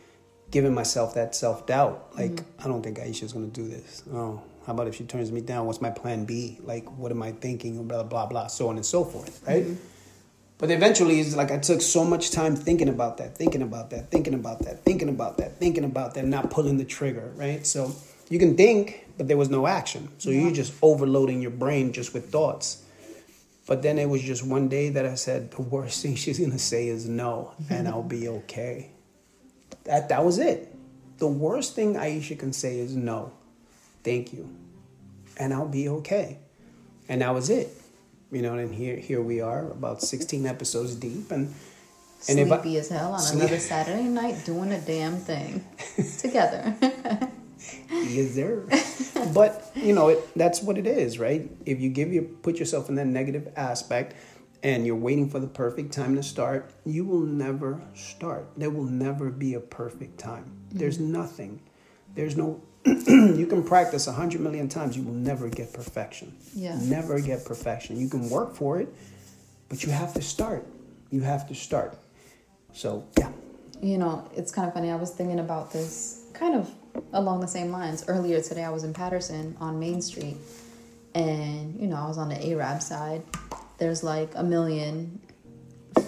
[0.50, 2.10] giving myself that self doubt.
[2.16, 2.62] Like mm-hmm.
[2.62, 4.04] I don't think Aisha's gonna do this.
[4.12, 5.66] Oh, how about if she turns me down?
[5.66, 6.60] What's my plan B?
[6.64, 7.88] Like what am I thinking?
[7.88, 9.44] Blah blah blah, so on and so forth.
[9.48, 9.64] Right.
[9.64, 9.76] Mm-hmm.
[10.62, 14.12] But eventually, it's like I took so much time thinking about that, thinking about that,
[14.12, 17.66] thinking about that, thinking about that, thinking about that, not pulling the trigger, right?
[17.66, 17.96] So
[18.30, 20.10] you can think, but there was no action.
[20.20, 22.84] So you're just overloading your brain just with thoughts.
[23.66, 26.60] But then it was just one day that I said, the worst thing she's gonna
[26.60, 28.92] say is no, and I'll be okay.
[29.86, 30.76] That that was it.
[31.18, 33.34] The worst thing Aisha can say is no,
[34.04, 34.50] thank you,
[35.38, 36.40] and I'll be okay.
[37.10, 37.70] And that was it.
[38.32, 41.54] You know, and here here we are, about sixteen episodes deep, and
[42.30, 45.66] and if I- Sleepy as hell on Sleep- another Saturday night doing a damn thing
[46.20, 46.76] together.
[47.92, 48.66] yes, sir.
[49.34, 51.50] but you know, it, that's what it is, right?
[51.66, 54.16] If you give your put yourself in that negative aspect,
[54.64, 58.48] and you're waiting for the perfect time to start, you will never start.
[58.58, 60.52] There will never be a perfect time.
[60.72, 61.12] There's mm-hmm.
[61.12, 61.62] nothing.
[62.16, 62.62] There's no.
[62.86, 64.98] you can practice a hundred million times.
[64.98, 66.36] You will never get perfection.
[66.56, 66.78] Yeah.
[66.82, 68.00] Never get perfection.
[68.00, 68.92] You can work for it,
[69.70, 70.66] but you have to start.
[71.12, 71.98] You have to start.
[72.74, 73.32] So yeah.
[73.82, 74.90] you know, it's kind of funny.
[74.90, 76.72] I was thinking about this kind of
[77.14, 78.06] along the same lines.
[78.08, 80.38] Earlier today, I was in Paterson on Main Street,
[81.14, 83.22] and you know, I was on the Arab side.
[83.78, 85.20] There's like a million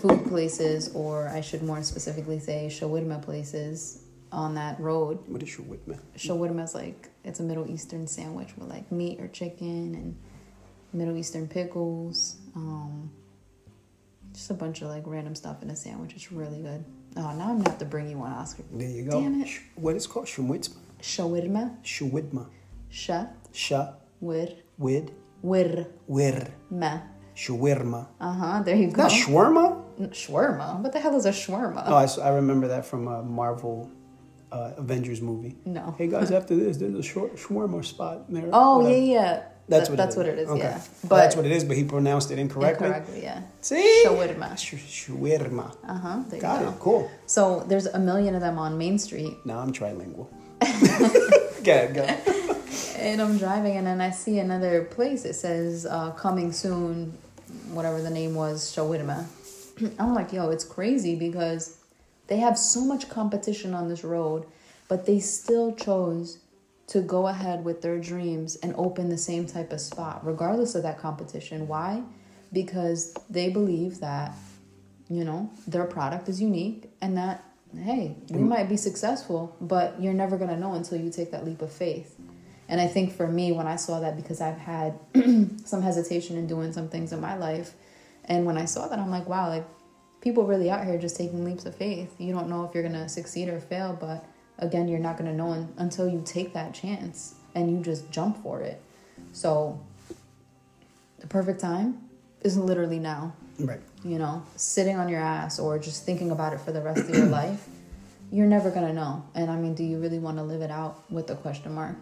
[0.01, 4.02] food places, or I should more specifically say shawarma places
[4.34, 5.19] on that road.
[5.28, 6.00] What is Whitman?
[6.17, 10.17] Shawarma is like it's a Middle Eastern sandwich with like meat or chicken and
[10.91, 12.38] Middle Eastern pickles.
[12.56, 13.12] Um,
[14.34, 16.13] just a bunch of like random stuff in a sandwich.
[16.15, 16.84] It's really good.
[17.15, 18.63] Oh, now I'm gonna have to bring you one, Oscar.
[18.72, 19.22] There you go.
[19.22, 19.48] Damn it.
[19.48, 20.26] Sh- What is it called?
[20.26, 20.76] Shawitma.
[21.02, 22.48] Shawarma, Shawidma.
[22.89, 23.93] sha, Sha.
[24.22, 25.12] wir, Wid.
[25.43, 26.48] wir, Wir.
[26.72, 27.00] ma.
[27.36, 28.08] Shawarma.
[28.22, 28.63] Uh huh.
[28.63, 29.04] There you go.
[29.04, 29.84] Not shawarma?
[30.12, 30.80] Shawarma.
[30.80, 31.84] What the hell is a shawarma?
[31.86, 33.91] Oh, I remember that from a Marvel
[34.53, 35.55] uh, Avengers movie.
[35.65, 35.95] No.
[35.97, 38.49] Hey guys, after this, there's a short shawarma spot there.
[38.53, 38.97] Oh Whatever.
[38.97, 39.43] yeah, yeah.
[39.69, 40.59] That's what that's it what it is, Okay.
[40.59, 40.77] yeah.
[40.77, 42.87] Well, But- that's what it is, but he pronounced it incorrectly.
[42.87, 43.41] Incorrectly, yeah.
[43.61, 44.03] See?
[44.05, 44.57] Shawarma.
[44.57, 45.67] Sh- Shawarma.
[45.87, 46.17] Uh huh.
[46.39, 46.79] Got you it.
[46.79, 47.09] Cool.
[47.27, 50.27] So there's a million of them on Main Street, Now I'm trilingual.
[51.63, 52.03] go ahead, go.
[52.99, 55.23] and I'm driving, and then I see another place.
[55.25, 57.17] It says uh, "Coming soon,"
[57.71, 59.25] whatever the name was, shawarma.
[59.99, 61.77] I'm like, yo, it's crazy because
[62.27, 64.45] they have so much competition on this road,
[64.88, 66.39] but they still chose
[66.88, 70.83] to go ahead with their dreams and open the same type of spot, regardless of
[70.83, 71.67] that competition.
[71.67, 72.03] Why?
[72.51, 74.33] Because they believe that,
[75.09, 77.43] you know, their product is unique and that,
[77.75, 78.47] hey, we mm.
[78.47, 81.71] might be successful, but you're never going to know until you take that leap of
[81.71, 82.15] faith.
[82.67, 84.99] And I think for me, when I saw that, because I've had
[85.65, 87.73] some hesitation in doing some things in my life,
[88.25, 89.65] and when I saw that, I'm like, wow, like
[90.23, 92.15] people really out here just taking leaps of faith.
[92.17, 94.23] You don't know if you're gonna succeed or fail, but
[94.57, 98.62] again, you're not gonna know until you take that chance and you just jump for
[98.62, 98.81] it.
[99.33, 99.79] So
[101.19, 102.09] the perfect time
[102.41, 103.33] is literally now.
[103.59, 103.81] Right.
[104.05, 107.09] You know, sitting on your ass or just thinking about it for the rest of
[107.09, 107.67] your life,
[108.31, 109.25] you're never gonna know.
[109.36, 111.97] And I mean, do you really want to live it out with a question mark?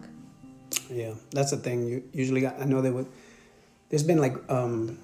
[0.88, 1.88] Yeah, that's the thing.
[1.88, 3.08] You usually, I know there would.
[3.88, 4.98] There's been like um,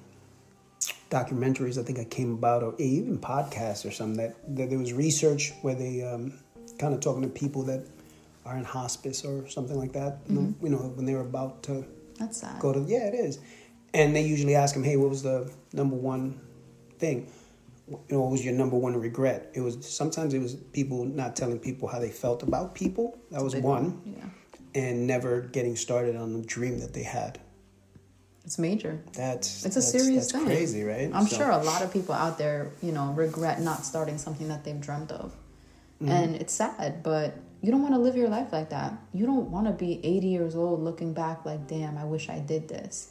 [1.11, 4.93] documentaries I think I came about, or even podcasts or something that, that there was
[4.93, 6.33] research where they um,
[6.79, 7.85] kind of talking to people that
[8.45, 10.19] are in hospice or something like that.
[10.29, 11.85] You know, when they were about to
[12.19, 12.61] That's sad.
[12.61, 13.39] go to yeah, it is,
[13.95, 16.41] and they usually ask them, hey, what was the number one
[16.99, 17.31] thing?
[17.89, 19.51] You know, what was your number one regret?
[19.55, 23.19] It was sometimes it was people not telling people how they felt about people.
[23.31, 27.41] That was one Yeah, and never getting started on the dream that they had.
[28.49, 28.99] It's major.
[29.13, 30.47] That's It's a that's, serious that's thing.
[30.47, 31.11] crazy, right?
[31.13, 34.49] I'm So- sure a lot of people out there, you know, regret not starting something
[34.49, 35.33] that they've dreamt of.
[36.03, 36.11] Mm-hmm.
[36.11, 38.95] And it's sad, but you don't want to live your life like that.
[39.13, 42.39] You don't want to be 80 years old looking back like, damn, I wish I
[42.39, 43.11] did this.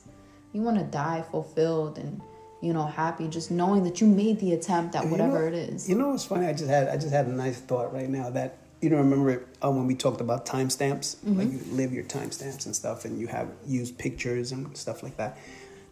[0.54, 2.20] You want to die fulfilled and,
[2.60, 5.54] you know, happy just knowing that you made the attempt at You whatever know- it
[5.54, 5.88] is.
[5.88, 6.48] You know what's funny?
[6.48, 9.46] I just had I just had a nice thought right now that you don't remember
[9.64, 11.40] uh, when we talked about timestamps, Mm-hmm.
[11.40, 15.18] like you live your timestamps and stuff, and you have used pictures and stuff like
[15.18, 15.38] that.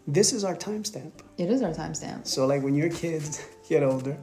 [0.08, 1.12] This is our timestamp.
[1.38, 2.28] It is our timestamp.
[2.28, 4.18] So like when your kids get older,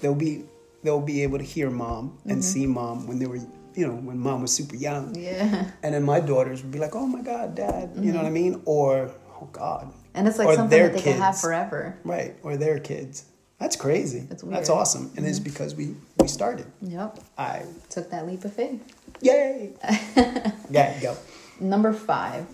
[0.00, 0.44] they'll be
[0.82, 2.30] they'll be able to hear mom Mm-hmm.
[2.30, 3.38] and see mom when they were
[3.74, 5.14] you know when mom was super young.
[5.14, 5.70] Yeah.
[5.84, 8.30] And then my daughters would be like, "Oh my God, Dad," you know what I
[8.30, 8.62] mean?
[8.64, 11.96] Or, "Oh God," And it's like Or something that they can have forever.
[12.04, 12.34] right?
[12.42, 13.26] Or their kids.
[13.58, 14.20] That's crazy.
[14.20, 14.62] That's weird.
[14.62, 14.72] Mm-hmm.
[14.72, 16.66] awesome, and it's because we we started.
[16.82, 17.18] Yep.
[17.36, 18.80] I Took that leap of faith.
[19.20, 19.72] yay.
[20.70, 21.16] yeah, go.
[21.60, 22.46] Number five,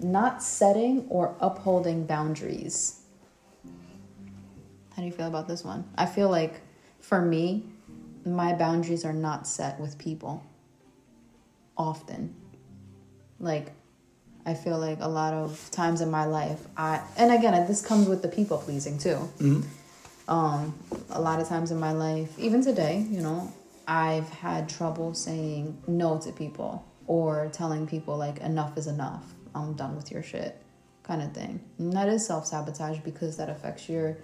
[0.00, 3.00] not setting or upholding boundaries.
[4.96, 5.84] How do you feel about this one?
[5.96, 6.60] I feel like
[7.00, 7.64] for me,
[8.24, 10.44] my boundaries are not set with people
[11.76, 12.34] often.
[13.38, 13.70] Like,
[14.44, 18.08] I feel like a lot of times in my life, I, and again, this comes
[18.08, 19.28] with the people pleasing too.
[20.28, 20.74] Um,
[21.10, 23.52] a lot of times in my life, even today, you know,
[23.86, 29.24] I've had trouble saying no to people or telling people like enough is enough.
[29.54, 30.60] I'm done with your shit,
[31.02, 31.60] kind of thing.
[31.78, 34.18] And that is self sabotage because that affects your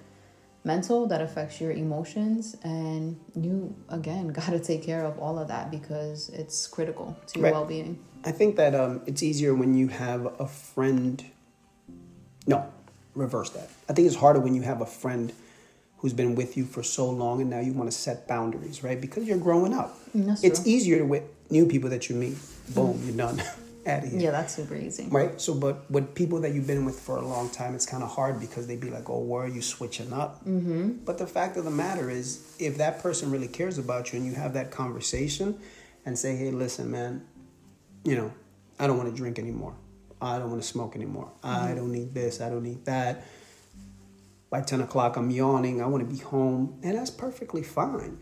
[0.65, 5.49] mental, that affects your emotions, and you again got to take care of all of
[5.49, 7.53] that because it's critical to your Right.
[7.55, 7.99] well being.
[8.27, 11.25] I think that um, it's easier when you have a friend.
[12.47, 12.71] No,
[13.15, 13.71] reverse that.
[13.89, 15.33] I think it's harder when you have a friend
[16.05, 19.01] who's been with you for so long and now you want to set boundaries, right?
[19.01, 19.99] Because you're growing up.
[20.15, 20.71] That's it's true.
[20.71, 22.37] easier to with new people that you meet.
[22.75, 23.43] Boom, you're done.
[23.87, 24.21] Out of here.
[24.21, 25.09] Yeah, that's super easy.
[25.11, 25.41] Right.
[25.41, 28.11] So, but with people that you've been with for a long time, it's kind of
[28.11, 31.05] hard because they'd be like, "Oh, where are you switching up?" Mm-hmm.
[31.07, 34.27] But the fact of the matter is, if that person really cares about you and
[34.27, 35.59] you have that conversation,
[36.07, 37.27] and say, "Hey, listen, man,
[38.05, 38.33] you know,
[38.79, 39.75] I don't want to drink anymore.
[40.21, 41.31] I don't want to smoke anymore.
[41.43, 42.41] I don't need this.
[42.43, 43.25] I don't need that."
[44.55, 45.83] By ten o'clock, I'm yawning.
[45.83, 48.17] I want to be home, and that's perfectly fine.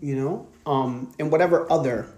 [0.00, 2.08] You know, um, and whatever other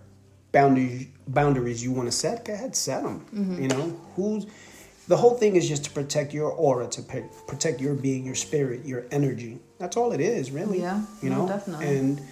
[0.53, 3.27] boundaries boundaries you want to set, go ahead, set them.
[3.61, 4.47] You know, who's
[5.07, 7.03] the whole thing is just to protect your aura, to
[7.47, 9.59] protect your being, your spirit, your energy.
[9.79, 10.81] That's all it is, really.
[10.81, 11.87] Yeah, you no, know, definitely.
[11.95, 12.23] And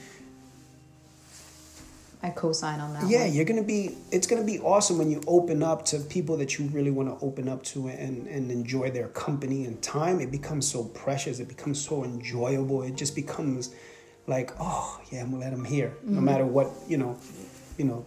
[2.23, 3.33] I co sign on that yeah, one.
[3.35, 3.97] you're gonna be.
[4.11, 7.25] It's gonna be awesome when you open up to people that you really want to
[7.25, 10.21] open up to and and enjoy their company and time.
[10.21, 11.39] It becomes so precious.
[11.41, 12.83] It becomes so enjoyable.
[12.83, 13.75] It just becomes
[14.27, 16.15] like, oh yeah, I'm gonna let them here, Mm-hmm.
[16.15, 17.19] no matter what you know,
[17.79, 18.05] you know,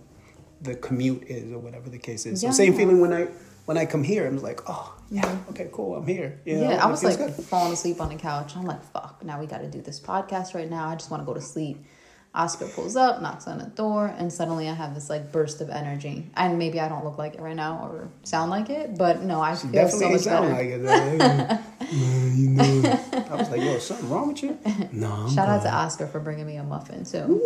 [0.62, 2.44] the commute is or whatever the case is.
[2.44, 2.50] Yeah.
[2.50, 3.28] So same feeling when I
[3.66, 4.26] when I come here.
[4.26, 6.42] I'm like, oh yeah, okay, cool, I'm here.
[6.46, 7.34] You know, Yeah, I was like good.
[7.34, 8.58] falling asleep on the couch.
[8.58, 10.88] I'm like, fuck, now we got to do this podcast right now.
[10.88, 11.86] I just want to go to sleep.
[12.34, 15.70] Oscar pulls up, knocks on the door, and suddenly I have this like burst of
[15.70, 16.30] energy.
[16.36, 19.42] And maybe I don't look like it right now or sound like it, but no,
[19.42, 20.62] I feel so Definitely much sound better.
[20.62, 20.82] like it.
[20.84, 21.64] Man,
[22.38, 23.00] you know.
[23.32, 24.58] I was like, yo, something wrong with you?
[24.92, 25.12] No.
[25.12, 27.42] I'm Shout out to Oscar for bringing me a muffin too.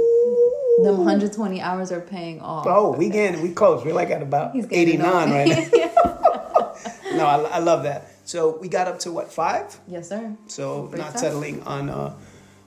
[0.83, 2.65] Them 120 hours are paying off.
[2.67, 3.85] Oh, we getting we close.
[3.85, 6.73] We're like at about He's 89 right now.
[7.15, 8.09] no, I, I love that.
[8.25, 9.79] So we got up to what five?
[9.87, 10.35] yes, sir.
[10.47, 12.15] So not settling on uh,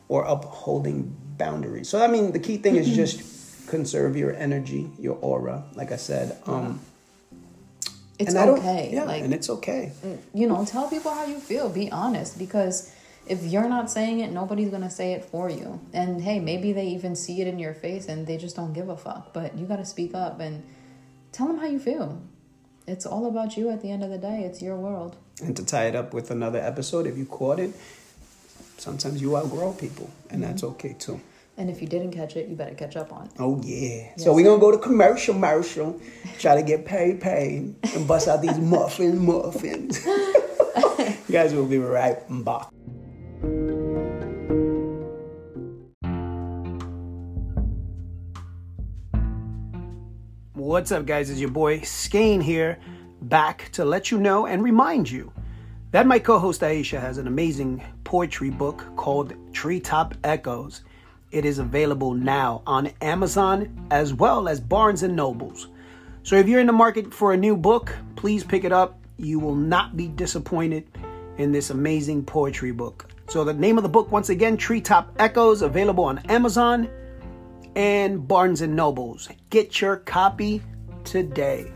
[0.09, 1.89] or upholding boundaries.
[1.89, 5.65] So I mean, the key thing is just conserve your energy, your aura.
[5.75, 6.81] Like I said, um,
[8.19, 8.91] It's and I don't- okay.
[8.93, 9.93] Yeah, like and it's okay.
[10.33, 11.69] you know, tell people how you feel.
[11.69, 12.91] Be honest because
[13.27, 15.81] if you're not saying it, nobody's gonna say it for you.
[15.93, 18.89] And hey, maybe they even see it in your face and they just don't give
[18.89, 19.33] a fuck.
[19.35, 20.63] But you gotta speak up and
[21.33, 22.23] tell them how you feel.
[22.87, 24.45] It's all about you at the end of the day.
[24.45, 25.17] It's your world.
[25.43, 27.73] And to tie it up with another episode, if you caught it,
[28.79, 30.73] sometimes you outgrow people, and that's mm-hmm.
[30.73, 31.21] okay too.
[31.59, 33.33] And if you didn't catch it, you better catch up on it.
[33.39, 34.11] Oh yeah.
[34.17, 35.99] Yes, so we're gonna go to commercial, commercial,
[36.39, 40.05] try to get paid, paid, and bust out these muffins, muffins.
[40.05, 42.69] you guys will be right back.
[50.53, 51.31] What's up, guys?
[51.31, 52.79] It's your boy Skeen here,
[53.23, 55.33] back to let you know and remind you
[55.93, 60.83] that my co host Aisha has an amazing poetry book called Treetop Echoes.
[61.31, 65.69] It is available now on Amazon as well as Barnes and Nobles.
[66.23, 68.99] So if you're in the market for a new book, please pick it up.
[69.17, 70.89] You will not be disappointed
[71.39, 73.09] in this amazing poetry book.
[73.29, 76.89] So the name of the book once again, Treetop Echoes, available on Amazon
[77.75, 79.29] and Barnes and Nobles.
[79.51, 80.63] Get your copy
[81.05, 81.76] today.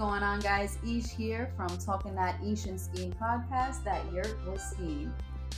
[0.00, 0.78] Going on, guys?
[0.82, 5.12] Eesh here from Talking That Ish and Skeen podcast, that yurt was Skeen.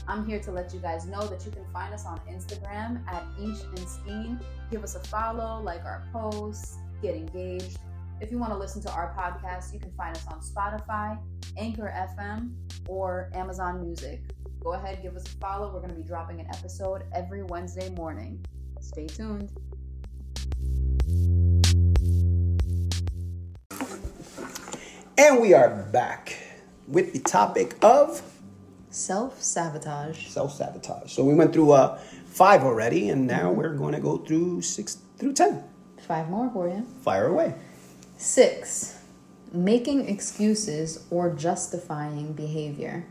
[0.08, 3.22] I'm here to let you guys know that you can find us on Instagram at
[3.38, 4.42] Eesh and Skeen.
[4.68, 7.78] Give us a follow, like our posts, get engaged.
[8.20, 11.20] If you want to listen to our podcast, you can find us on Spotify,
[11.56, 12.52] Anchor FM,
[12.88, 14.24] or Amazon Music.
[14.58, 15.72] Go ahead, give us a follow.
[15.72, 18.44] We're going to be dropping an episode every Wednesday morning.
[18.80, 19.52] Stay tuned.
[25.18, 26.36] And we are back
[26.88, 28.22] with the topic of
[28.90, 30.28] Self sabotage.
[30.28, 31.12] self sabotage.
[31.12, 34.98] So we went through uh, five already, and now we're going to go through six
[35.18, 35.64] through ten.
[36.06, 36.86] Five more for you.
[37.02, 37.54] Fire away.
[38.18, 38.98] Six,
[39.52, 43.06] making excuses or justifying behavior.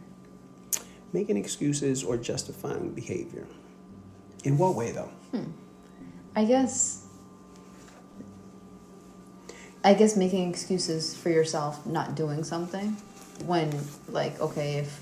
[1.14, 3.48] Making excuses or justifying behavior.
[4.44, 5.10] In what way, though?
[6.36, 7.08] I guess.
[9.84, 12.96] I guess making excuses for yourself not doing something
[13.46, 13.72] when,
[14.10, 15.00] like, okay, if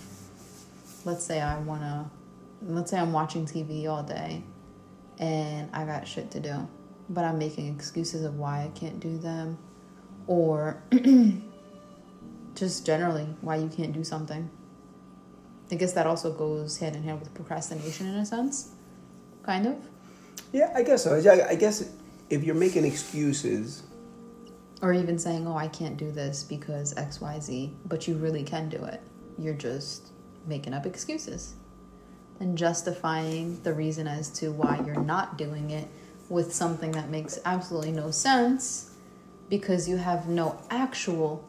[1.05, 2.09] let's say I wanna,
[2.61, 4.41] let's say I'm watching TV all day
[5.17, 6.67] and I got shit to do,
[7.09, 9.57] but I'm making excuses of why I can't do them
[10.27, 10.81] or
[12.55, 14.49] just generally why you can't do something.
[15.71, 18.69] I guess that also goes hand in hand with procrastination in a sense,
[19.43, 19.75] kind of.
[20.51, 21.15] Yeah, I guess so.
[21.47, 21.91] I guess
[22.29, 23.83] if you're making excuses,
[24.81, 28.83] Or even saying, oh, I can't do this because XYZ, but you really can do
[28.85, 29.01] it.
[29.37, 30.09] You're just
[30.47, 31.55] making up excuses
[32.39, 35.87] and justifying the reason as to why you're not doing it
[36.29, 38.91] with something that makes absolutely no sense
[39.49, 41.47] because you have no actual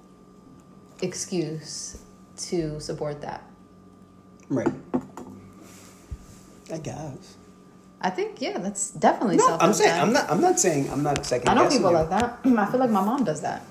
[1.02, 2.02] excuse
[2.36, 3.44] to support that.
[4.48, 4.72] right?
[6.72, 7.36] I guess.
[8.02, 10.30] I think, yeah, that's definitely No, self I'm saying I'm not.
[10.30, 11.48] I'm not saying I'm not second.
[11.50, 11.96] I know people you.
[11.96, 12.38] like that.
[12.44, 13.62] I feel like my mom does that.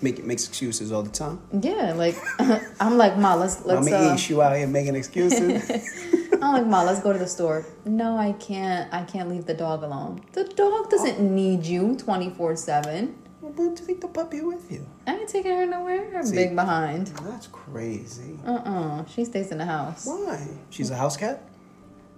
[0.00, 1.40] Make makes excuses all the time.
[1.52, 2.16] Yeah, like
[2.80, 5.70] I'm like, Ma, let's let's Mommy uh, Eesh, you out here making excuses.
[6.42, 7.66] I'm like, Ma, let's go to the store.
[7.84, 8.92] No, I can't.
[8.92, 10.22] I can't leave the dog alone.
[10.32, 13.14] The dog doesn't need you 24 7.
[13.40, 14.86] well, but take the puppy with you.
[15.06, 16.10] I ain't taking her nowhere.
[16.10, 16.34] Her See.
[16.34, 17.08] big behind.
[17.22, 18.38] That's crazy.
[18.46, 20.06] Uh uh She stays in the house.
[20.06, 20.46] Why?
[20.70, 21.42] She's a house cat.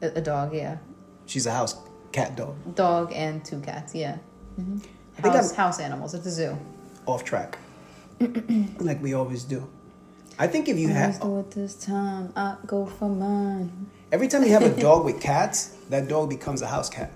[0.03, 0.79] A, a dog, yeah.
[1.31, 1.77] She's a house
[2.11, 2.57] cat dog.
[2.75, 4.16] Dog and two cats, yeah.
[4.57, 4.78] hmm
[5.16, 6.12] I think House, I'm- house animals.
[6.14, 6.59] It's a zoo.
[7.07, 7.57] Off track,
[8.81, 9.66] like we always do.
[10.39, 12.33] I think if you have do it this time.
[12.35, 13.70] I go for mine.
[14.11, 17.12] every time you have a dog with cats, that dog becomes a house cat.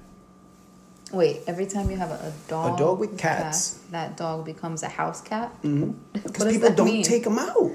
[1.12, 3.72] Wait, every time you have a, a dog, dog with cats.
[3.74, 5.50] cat, that dog becomes a house cat.
[5.62, 7.02] Because What does people don't mean?
[7.02, 7.70] take them out.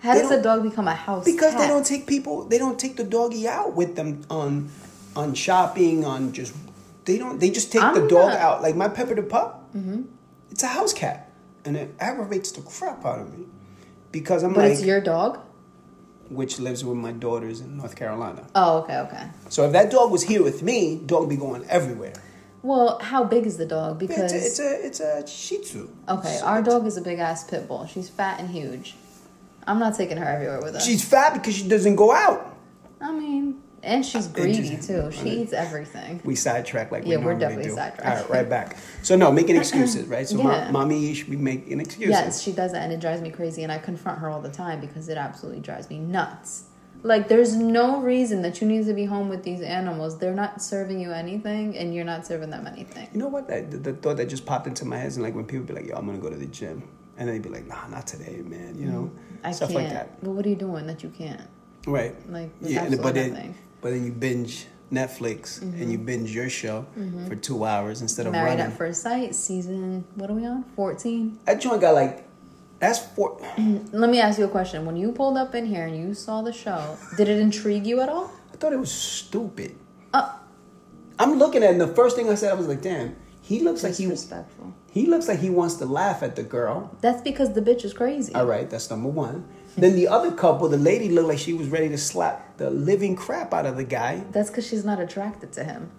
[0.00, 1.60] How they does a dog become a house because cat?
[1.60, 4.68] they don't take people they don't take the doggy out with them on
[5.16, 6.54] on shopping on just
[7.04, 9.62] they don't they just take the I'm dog not- out like my pepper the pup
[10.50, 11.30] it's a house cat
[11.64, 13.44] and it aggravates the crap out of me
[14.12, 15.38] because I'm But like, it's your dog?
[16.28, 18.44] which lives with my daughters in North Carolina.
[18.54, 19.26] Oh, okay, okay.
[19.48, 22.14] So if that dog was here with me, dog would be going everywhere.
[22.62, 24.02] Well, how big is the dog?
[24.02, 25.88] It's Because a, it's a it's a Shih Tzu.
[26.08, 27.86] okay, So our it's- dog is a big ass pit bull.
[27.86, 28.96] She's fat and huge.
[29.68, 30.84] I'm not taking her everywhere with us.
[30.84, 32.56] She's fat because she doesn't go out.
[33.00, 35.10] I mean, and she's greedy too.
[35.12, 36.20] She eats everything.
[36.24, 37.76] We sidetrack like we Yeah, we're definitely do.
[37.76, 38.04] sidetracked.
[38.04, 38.76] All right, right back.
[39.02, 40.28] So no, making excuses, right?
[40.28, 40.42] So Yeah.
[40.42, 42.10] mo- mommy should be making excuses.
[42.10, 43.62] Yes, she does that, and it drives me crazy.
[43.62, 46.64] And I confront her all the time because it absolutely drives me nuts.
[47.02, 50.18] Like, there's no reason that you need to be home with these animals.
[50.18, 53.08] They're not serving you anything, and you're not serving them anything.
[53.12, 53.46] You know what?
[53.46, 55.74] That, the, the thought that just popped into my head is like when people be
[55.74, 56.82] like, "Yo, I'm gonna go to the gym,"
[57.16, 58.92] and they'd be like, "Nah, not today, man." You mm-hmm.
[58.92, 59.10] know,
[59.44, 59.84] I stuff can't.
[59.84, 60.24] like that.
[60.24, 61.42] But what are you doing that you can't?
[61.86, 62.14] Right.
[62.30, 63.54] Like, Yeah, but then.
[63.86, 66.84] But then you binge Netflix and you binge your show
[67.28, 68.44] for two hours instead of Mm-hmm.
[68.44, 68.72] Married running.
[68.72, 70.64] at First Sight, season, what are we on?
[70.74, 71.38] 14?
[71.44, 72.24] that joint got like
[72.80, 73.40] that's four.
[73.92, 74.84] Let me ask you a question.
[74.86, 78.00] When you pulled up in here and you saw the show, did it intrigue you
[78.00, 78.28] at all?
[78.52, 79.76] I thought it was stupid.
[80.12, 80.32] Uh,
[81.20, 83.60] I'm looking at it, and the first thing I said, I was like, "Damn, he
[83.60, 84.74] looks like he disrespectful.
[84.90, 87.94] he looks like he wants to laugh at the girl." That's because the bitch is
[87.94, 88.34] crazy.
[88.34, 89.48] All right, that's number one.
[89.76, 93.14] Then the other couple, the lady looked like she was ready to slap the living
[93.14, 94.24] crap out of the guy.
[94.32, 95.90] That's because she's not attracted to him.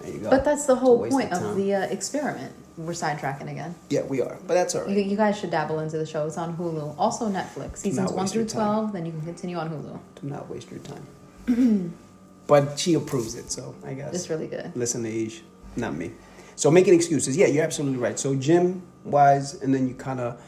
[0.00, 0.30] There you go.
[0.30, 1.56] But that's the It's a whole waste point of time.
[1.56, 2.52] the uh, experiment.
[2.76, 3.74] We're sidetracking again.
[3.90, 5.04] Yeah, we are, but that's all You, right.
[5.06, 6.26] you guys should dabble into the show.
[6.26, 6.94] It's on Hulu.
[6.98, 7.78] Also Netflix.
[7.78, 8.90] Seasons 1 waste through your time.
[8.90, 8.92] 12.
[8.92, 9.98] Then you can continue on Hulu.
[10.22, 11.94] Do not waste your time.
[12.46, 14.14] but she approves it, so I guess.
[14.14, 14.72] It's really good.
[14.74, 15.40] Listen to Eesh,
[15.76, 16.12] not me.
[16.56, 17.36] So making excuses.
[17.36, 18.18] Yeah, you're absolutely right.
[18.18, 20.40] So gym wise, and then you kind of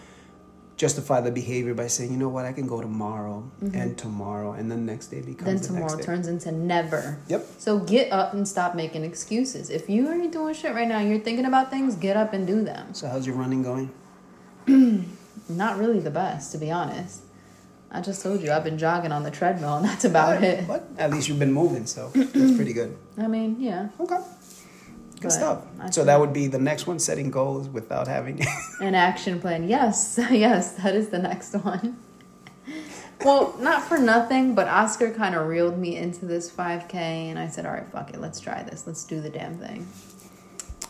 [0.76, 4.70] justify the behavior by saying, you know what, I can go tomorrow and tomorrow, and
[4.70, 5.44] then next day becomes Mm-hmm.
[5.46, 6.04] Then the tomorrow next day.
[6.04, 7.18] turns into never.
[7.28, 7.46] Yep.
[7.58, 9.70] So get up and stop making excuses.
[9.70, 12.64] If you ain't doing shit right now, you're thinking about things, get up and do
[12.64, 12.94] them.
[12.94, 13.90] So how's your running going?
[15.48, 17.20] Not really the best, to be honest.
[17.90, 20.66] I just told you I've been jogging on the treadmill, and that's about it.
[20.66, 22.96] But at least you've been moving, so that's pretty good.
[23.18, 23.88] I mean, yeah.
[24.00, 24.18] Okay.
[25.22, 25.62] Good stuff.
[25.90, 28.40] So that would be the next one, setting goals without having.
[28.80, 29.68] An action plan.
[29.68, 31.96] Yes, yes, that is the next one.
[33.24, 37.46] Well, not for nothing, but Oscar kind of reeled me into this 5K, and I
[37.46, 38.84] said, all right, fuck it, let's try this.
[38.84, 39.86] Let's do the damn thing.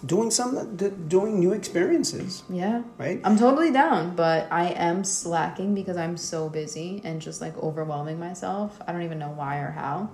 [0.07, 0.77] doing some,
[1.09, 2.85] doing new experiences, Yeah.
[2.97, 3.21] right?
[3.23, 8.19] I'm totally down, but I am slacking because I'm so busy and just like overwhelming
[8.19, 8.81] myself.
[8.87, 10.09] I don't even know why or how.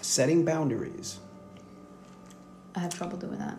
[0.00, 1.18] Setting boundaries.
[2.76, 3.58] I have trouble doing that.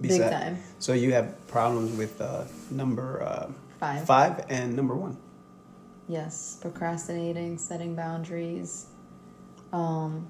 [0.00, 0.62] Big time.
[0.78, 4.06] So you have problems with uh, number uh, Five.
[4.06, 5.16] five and number one.
[6.08, 8.86] Yes, procrastinating, setting boundaries.
[9.72, 10.26] Um,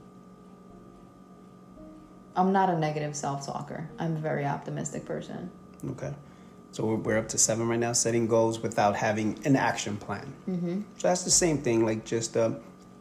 [2.37, 3.89] I'm not a negative self talker.
[3.99, 5.51] I'm a very optimistic person.
[5.91, 6.13] Okay.
[6.73, 10.33] So we're, we're up to seven right now, setting goals without having an action plan.
[10.49, 10.83] Mm-hmm.
[10.99, 12.51] So that's the same thing, like just uh,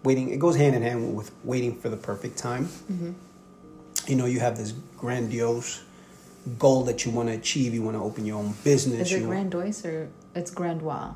[0.03, 0.29] waiting.
[0.29, 2.65] It goes hand in hand with waiting for the perfect time.
[2.65, 3.11] Mm-hmm.
[4.07, 5.83] You know, you have this grandiose
[6.59, 7.73] goal that you want to achieve.
[7.73, 9.07] You want to open your own business.
[9.11, 11.15] Is it want- grandiose or it's grandois?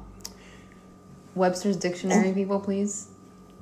[1.35, 3.07] Webster's dictionary, people, please.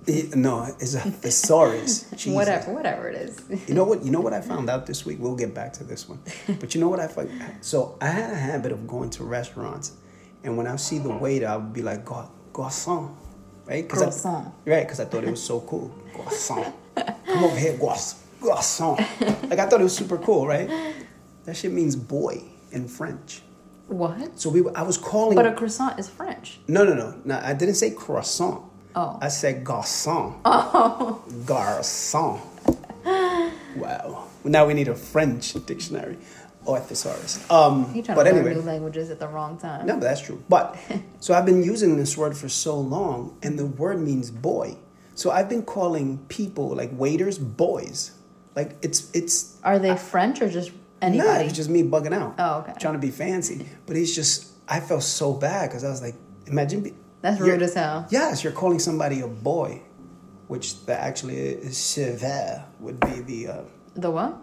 [0.08, 2.06] Eh, no, it's a thesaurus.
[2.28, 3.68] Whatever, whatever it is.
[3.68, 4.06] You know what?
[4.06, 5.18] You know what I found out this week.
[5.20, 6.20] We'll get back to this one,
[6.62, 7.30] but you know what I found?
[7.60, 9.92] So I had a habit of going to restaurants,
[10.46, 13.12] and when I see the waiter, I would be like, "Gar- "Garçon,"
[13.66, 13.88] right?
[13.90, 14.48] Cause Croissant.
[14.66, 14.84] I, right?
[14.86, 15.94] Because I thought it was so cool.
[16.16, 16.72] Garçon,
[17.26, 17.98] come over here, gar-
[18.42, 18.98] garçon.
[19.50, 20.70] Like I thought it was super cool, right?
[21.46, 23.42] That shit means boy in French.
[23.88, 24.38] What?
[24.40, 25.36] So we, were- I was calling.
[25.36, 26.60] But a croissant is French.
[26.68, 27.40] no, no, no, no.
[27.42, 28.64] I didn't say croissant.
[28.96, 29.18] Oh.
[29.22, 30.40] I said garçon.
[30.44, 31.22] Oh.
[31.46, 32.42] Garçon.
[33.76, 34.28] wow.
[34.44, 36.18] Now we need a French dictionary
[36.66, 37.50] or thesaurus.
[37.50, 39.86] Um, You're trying but to learn anyway, new languages at the wrong time.
[39.86, 40.44] no, but that's true.
[40.50, 40.78] But
[41.20, 44.78] so I've been using this word for so long, and the word means boy.
[45.16, 48.12] So I've been calling people like waiters boys.
[48.58, 51.46] Like it's it's Are they French or just no, anybody?
[51.46, 52.34] it's just me bugging out.
[52.40, 52.74] Oh, okay.
[52.80, 56.16] Trying to be fancy, but he's just I felt so bad because I was like,
[56.48, 56.82] imagine.
[56.82, 58.08] Be, That's rude as hell.
[58.10, 59.84] Yes, you're calling somebody a boy,
[60.48, 63.62] which the actually is serveur would be the uh,
[63.94, 64.36] The what?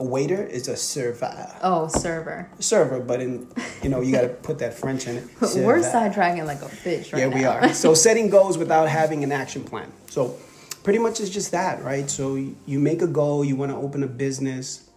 [0.00, 1.56] a waiter is a serveur.
[1.62, 2.50] Oh, server.
[2.58, 3.46] Server, but in
[3.80, 5.24] you know you got to put that French in it.
[5.40, 7.36] We're sidetracking like a bitch right yeah, now.
[7.36, 7.74] we are.
[7.74, 9.92] So setting goals without having an action plan.
[10.10, 10.36] So
[10.84, 12.08] pretty much it's just that, right?
[12.08, 14.88] So you make a goal, you want to open a business,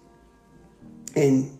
[1.16, 1.58] and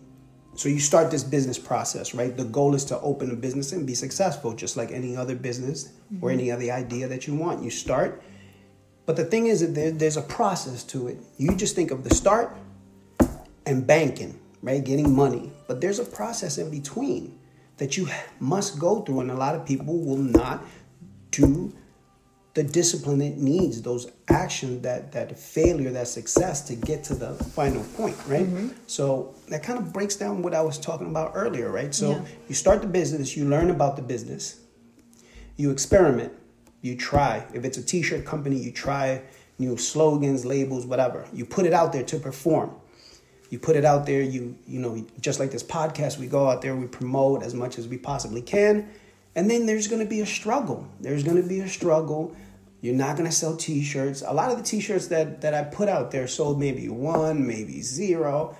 [0.54, 2.36] so you start this business process, right?
[2.36, 5.92] The goal is to open a business and be successful, just like any other business
[6.20, 7.64] or any other idea that you want.
[7.64, 8.22] You start,
[9.06, 11.18] but the thing is that there, there's a process to it.
[11.38, 12.56] You just think of the start
[13.66, 14.84] and banking, right?
[14.84, 17.38] Getting money, but there's a process in between.
[17.78, 18.08] that you
[18.40, 20.64] must go through, and a lot of people will not
[21.30, 21.72] do
[22.58, 27.32] the discipline it needs, those actions, that that failure, that success to get to the
[27.56, 28.46] final point, right?
[28.46, 28.70] Mm-hmm.
[28.88, 31.94] So that kind of breaks down what I was talking about earlier, right?
[31.94, 32.20] So Yeah.
[32.48, 34.42] you start the business, you learn about the business,
[35.56, 36.32] you experiment,
[36.82, 37.46] you try.
[37.54, 39.22] If it's a t-shirt company, you try
[39.60, 41.20] new slogans, labels, whatever.
[41.32, 42.72] You put it out there to perform.
[43.50, 46.60] You put it out there, you you know, just like this podcast, we go out
[46.60, 48.74] there, we promote as much as we possibly can.
[49.36, 50.80] And then there's going to be a struggle.
[51.00, 52.34] There's going to be a struggle.
[52.80, 54.22] You're not going to sell t-shirts.
[54.26, 57.80] A lot of the t-shirts that that I put out there sold maybe one, maybe
[57.82, 58.56] zero.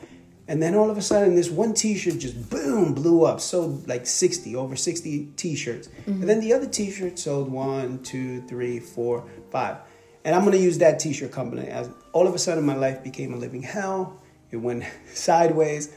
[0.48, 3.38] And then all of a sudden, this one T-shirt just boom blew up.
[3.38, 5.90] Sold like sixty, over sixty T-shirts.
[6.06, 9.76] And then the other T-shirt sold one, two, three, four, five.
[10.24, 13.34] And I'm gonna use that T-shirt company as all of a sudden my life became
[13.34, 14.22] a living hell.
[14.50, 15.92] It went sideways,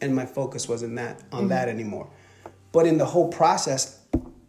[0.00, 1.48] and my focus wasn't that on mm-hmm.
[1.50, 2.10] that anymore.
[2.72, 4.00] But in the whole process,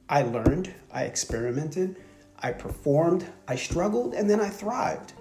[0.09, 1.95] I learned, I experimented,
[2.43, 5.13] I performed, I struggled, and then I thrived.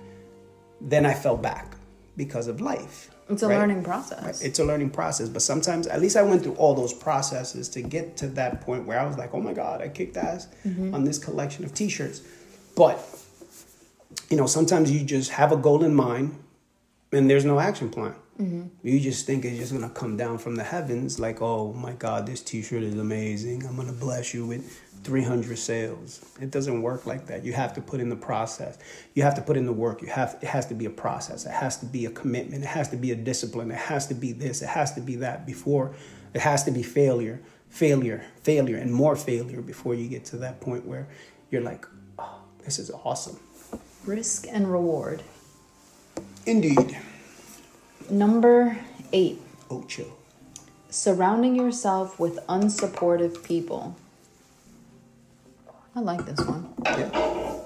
[0.81, 1.77] Then I fell back
[2.17, 3.11] because of life.
[3.29, 3.59] It's a right?
[3.59, 4.43] learning process.
[4.43, 7.81] It's a learning process, but sometimes, at least I went through all those processes to
[7.81, 10.93] get to that point where I was like, oh my God, I kicked ass mm-hmm.
[10.93, 12.21] on this collection of t shirts.
[12.77, 12.99] But,
[14.29, 16.35] you know, sometimes you just have a goal in mind
[17.13, 18.15] and there's no action plan.
[18.41, 18.87] Mm-hmm.
[18.87, 22.27] You just think it's just gonna come down from the heavens, like, oh my God,
[22.27, 23.67] this t shirt is amazing.
[23.67, 26.25] I'm gonna bless you with 300 sales.
[26.41, 27.45] It doesn't work like that.
[27.45, 28.79] You have to put in the process.
[29.15, 30.01] You have to put in the work.
[30.01, 31.45] You have it has to be a process.
[31.45, 32.65] It has to be a commitment.
[32.65, 33.71] It has to be a discipline.
[33.71, 34.63] It has to be this.
[34.63, 35.95] It has to be that before
[36.35, 40.61] it has to be failure, failure, failure, and more failure before you get to that
[40.61, 41.09] point where
[41.51, 41.87] you're like,
[42.19, 43.39] oh, this is awesome.
[44.07, 45.23] Risk and reward.
[46.47, 46.99] Indeed.
[48.11, 48.79] Number
[49.13, 49.41] eight,
[49.71, 50.07] Ocho.
[50.91, 53.97] surrounding yourself with unsupportive people.
[55.95, 56.73] I like this one.
[56.85, 57.59] Yeah.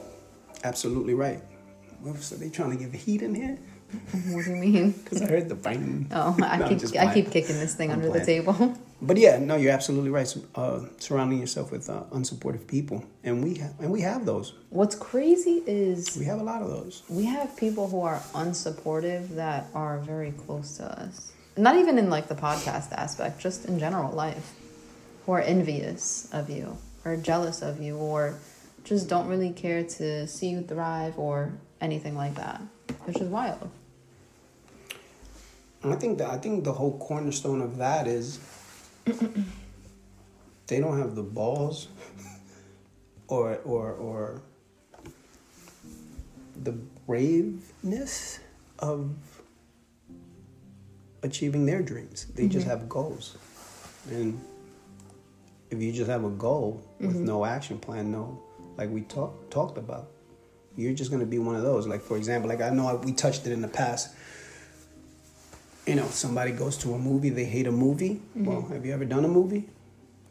[0.64, 1.40] Absolutely right.
[2.20, 3.58] So they trying to give heat in here?
[4.30, 4.92] What do you mean?
[5.04, 6.08] Because I heard the bang.
[6.12, 8.76] Oh, I No, keep I keep kicking this thing I'm under the table.
[9.02, 10.34] But yeah, no, you're absolutely right.
[10.54, 14.54] Uh, surrounding yourself with uh, unsupportive people, and we ha- and we have those.
[14.70, 17.02] What's crazy is We have a lot of those.
[17.10, 21.32] we have people who are unsupportive that are very close to us.
[21.58, 24.52] Not even in like the podcast aspect, just in general life,
[25.26, 28.34] who are envious of you, or jealous of you, or
[28.84, 32.62] just don't really care to see you thrive or anything like that,
[33.04, 33.70] which is wild.
[35.84, 38.38] I think that I think the whole cornerstone of that is
[40.66, 41.88] they don't have the balls
[43.28, 44.42] or or or
[46.62, 46.72] the
[47.06, 48.40] braveness
[48.78, 49.14] of
[51.22, 52.26] achieving their dreams.
[52.34, 52.78] They just mm-hmm.
[52.78, 53.36] have goals.
[54.10, 54.40] And
[55.70, 57.24] if you just have a goal with mm-hmm.
[57.24, 58.40] no action plan, no
[58.76, 60.08] like we talked talked about,
[60.76, 61.86] you're just gonna be one of those.
[61.86, 64.14] Like for example, like I know we touched it in the past
[65.86, 68.20] you know, somebody goes to a movie, they hate a movie.
[68.34, 69.68] Well, have you ever done a movie?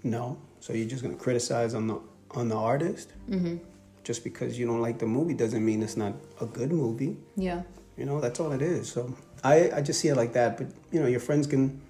[0.04, 0.38] No.
[0.60, 2.00] So you're just gonna criticize on the
[2.32, 3.12] on the artist.
[3.30, 3.58] Mm-hmm.
[4.04, 7.18] Just because you don't like the movie doesn't mean it's not a good movie.
[7.36, 7.64] Yeah.
[7.98, 8.92] You know, that's all it is.
[8.92, 10.58] So I I just see it like that.
[10.58, 11.82] But you know, your friends can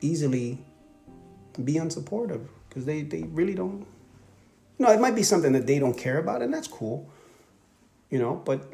[0.00, 0.58] easily
[1.64, 3.86] be unsupportive because they they really don't.
[4.78, 7.08] You know, it might be something that they don't care about, and that's cool.
[8.10, 8.72] You know, but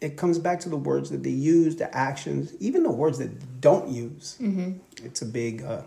[0.00, 3.40] it comes back to the words that they use, the actions, even the words that
[3.40, 4.36] they don't use.
[4.40, 4.72] Mm-hmm.
[5.04, 5.62] It's a big.
[5.62, 5.82] Uh,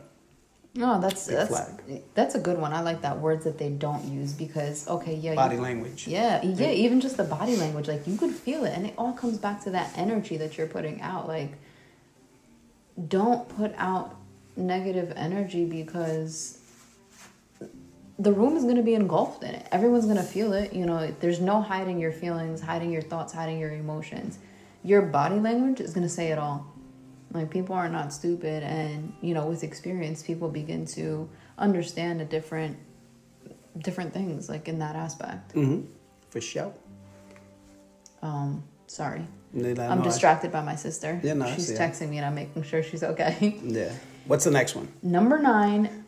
[0.73, 2.03] No, that's Big that's flag.
[2.13, 2.71] that's a good one.
[2.73, 6.07] I like that words that they don't use because okay, yeah, body you, language.
[6.07, 9.13] Yeah, yeah, even just the body language, like you could feel it, and it all
[9.13, 11.27] comes back to that energy that you're putting out.
[11.27, 11.53] Like,
[13.07, 14.15] don't put out
[14.55, 16.56] negative energy because
[18.19, 19.67] the room is going to be engulfed in it.
[19.71, 20.73] Everyone's going to feel it.
[20.73, 24.39] You know, there's no hiding your feelings, hiding your thoughts, hiding your emotions.
[24.83, 26.65] Your body language is going to say it all.
[27.31, 32.25] Like people are not stupid, and you know, with experience, people begin to understand a
[32.25, 32.77] different,
[33.77, 34.47] different things.
[34.47, 35.53] Like in that aspect.
[35.53, 35.87] Mm-hmm.
[36.29, 36.73] For sure.
[38.21, 41.19] Um, sorry, no, I'm I- distracted by my sister.
[41.21, 43.59] Yeah, no, she's texting me, and I'm making sure she's okay.
[43.61, 43.91] Yeah.
[44.25, 44.87] What's the next one?
[45.03, 46.05] Number nine,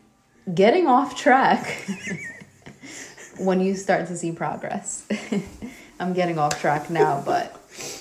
[0.54, 1.84] getting off track
[3.38, 5.06] when you start to see progress.
[6.00, 7.54] I'm getting off track now, but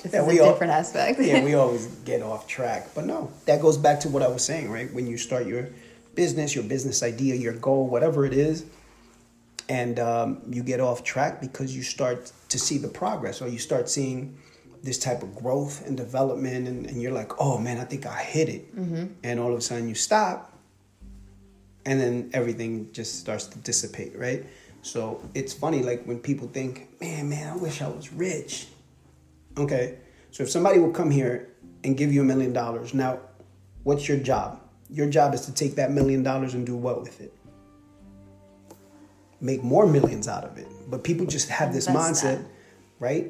[0.03, 1.19] it's Yeah, a all- different aspect.
[1.19, 2.89] yeah, we always get off track.
[2.95, 4.91] But no, that goes back to what I was saying, right?
[4.93, 5.69] When you start your
[6.15, 8.65] business, your business idea, your goal, whatever it is,
[9.67, 13.59] and um, you get off track because you start to see the progress or you
[13.59, 14.37] start seeing
[14.81, 18.23] this type of growth and development, and, and you're like, oh man, I think I
[18.23, 18.65] hit it.
[19.23, 20.48] And all of a sudden you stop,
[21.85, 24.45] and then everything just starts to dissipate, right?
[24.81, 28.67] So it's funny, like when people think, man, man, I wish I was rich.
[29.57, 29.97] Okay,
[30.31, 31.49] so if somebody will come here
[31.83, 33.19] and give you a million dollars, now
[33.83, 34.61] what's your job?
[34.89, 37.33] Your job is to take that million dollars and do what with it?
[39.41, 40.67] Make more millions out of it.
[40.89, 42.45] But people just have this Invest mindset, that.
[42.99, 43.29] right?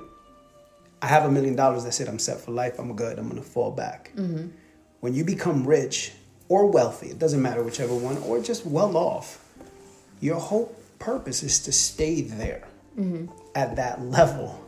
[1.01, 1.83] I have a million dollars.
[1.83, 2.07] That's it.
[2.07, 2.79] I'm set for life.
[2.79, 3.19] I'm good.
[3.19, 4.11] I'm gonna fall back.
[4.15, 4.47] Mm-hmm.
[4.99, 6.11] When you become rich
[6.49, 9.39] or wealthy, it doesn't matter whichever one, or just well off,
[10.19, 13.27] your whole purpose is to stay there mm-hmm.
[13.55, 14.65] at that level.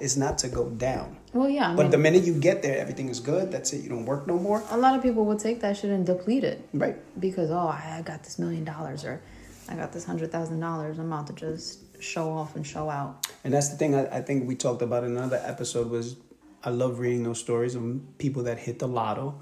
[0.00, 1.16] Is not to go down.
[1.32, 1.70] Well, yeah.
[1.70, 3.52] I But mean, the minute you get there, everything is good.
[3.52, 3.84] That's it.
[3.84, 4.60] You don't work no more.
[4.70, 6.96] a lot of people will take that shit and deplete it Right.
[7.20, 9.22] because oh, I got this million dollars or
[9.68, 10.98] I got this hundred thousand dollars.
[10.98, 13.28] I'm out to just show off and show out.
[13.44, 16.16] And that's the thing I, I think we talked about in another episode was
[16.64, 19.40] I love reading those stories of people that hit the lotto,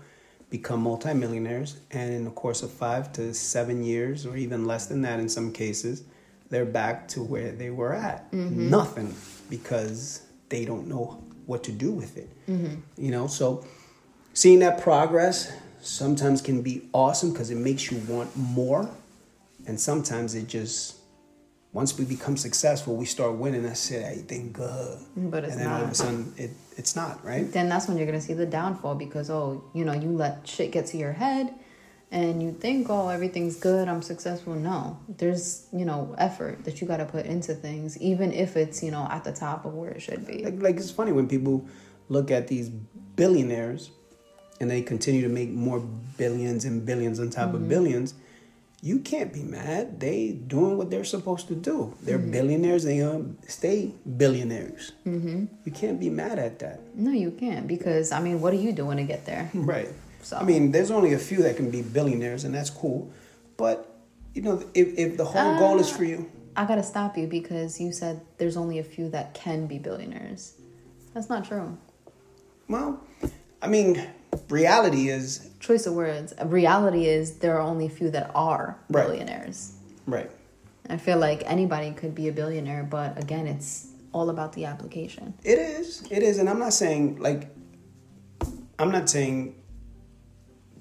[0.52, 5.00] become multimillionaires, and in the course of five to seven years, or even less than
[5.00, 6.04] that in some cases,
[6.50, 8.30] they're back to where they were at.
[8.32, 8.68] Mm-hmm.
[8.68, 9.14] Nothing
[9.48, 12.28] because they don't know what to do with it.
[12.46, 12.74] Mm-hmm.
[12.98, 13.64] You know, so
[14.34, 15.50] seeing that progress
[15.80, 18.90] sometimes can be awesome because it makes you want more.
[19.66, 20.96] And sometimes it just
[21.72, 23.62] once we become successful, we start winning.
[23.62, 24.04] That's it.
[24.04, 24.98] Everything good.
[25.16, 27.50] But it's and then all of a sudden, it it's not right.
[27.50, 30.70] Then that's when you're gonna see the downfall because oh, you know, you let shit
[30.70, 31.54] get to your head
[32.12, 34.54] and you think, oh, everything's good, I'm successful.
[34.54, 34.98] No.
[35.08, 39.08] There's, you know, effort that you gotta put into things, even if it's, you know,
[39.10, 40.44] at the top of where it should be.
[40.44, 41.66] Like, like it's funny when people
[42.10, 43.90] look at these billionaires
[44.60, 45.80] and they continue to make more
[46.18, 47.70] billions and billions on top of mm-hmm.
[47.70, 48.14] billions.
[48.84, 50.00] You can't be mad.
[50.00, 51.94] They doing what they're supposed to do.
[52.02, 52.82] They're billionaires.
[52.82, 54.90] They um, stay billionaires.
[55.06, 55.44] Mm-hmm.
[55.64, 56.80] You can't be mad at that.
[56.96, 59.48] No, you can't because I mean, what are you doing to get there?
[59.54, 59.88] Right.
[60.22, 63.10] So- I mean, there's only a few that can be billionaires, and that's cool.
[63.56, 63.88] But
[64.34, 67.80] you know, if if the whole goal is for you, I gotta stop you because
[67.80, 70.54] you said there's only a few that can be billionaires.
[71.14, 71.78] That's not true.
[72.68, 73.00] well,
[73.62, 74.04] I mean,
[74.48, 76.34] reality is Choice of words.
[76.44, 79.06] Reality is there are only a few that are Right.
[79.06, 79.72] billionaires.
[80.06, 80.30] right.
[80.90, 85.32] I feel like anybody could be a billionaire, but again, it's all about the application.
[85.44, 86.02] It is.
[86.10, 87.48] It is, and I'm not saying like,
[88.80, 89.54] I'm not saying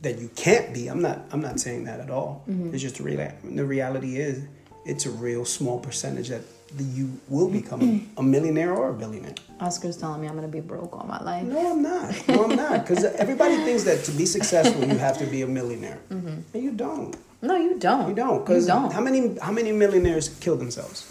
[0.02, 0.88] that you can't be.
[0.88, 1.22] I'm not.
[1.32, 2.44] I'm not saying that at all.
[2.50, 2.74] Mm-hmm.
[2.74, 3.32] It's just the real.
[3.44, 4.44] The reality is,
[4.86, 6.42] it's a real small percentage that
[6.78, 9.36] you will become a millionaire or a billionaire.
[9.60, 11.44] Oscar's telling me I'm gonna be broke all my life.
[11.44, 12.28] No, I'm not.
[12.28, 12.86] No, I'm not.
[12.88, 16.72] Because everybody thinks that to be successful, you have to be a millionaire, and you
[16.72, 17.16] don't.
[17.42, 18.10] No, you don't.
[18.10, 18.40] You don't.
[18.46, 21.08] Because how many how many millionaires kill themselves?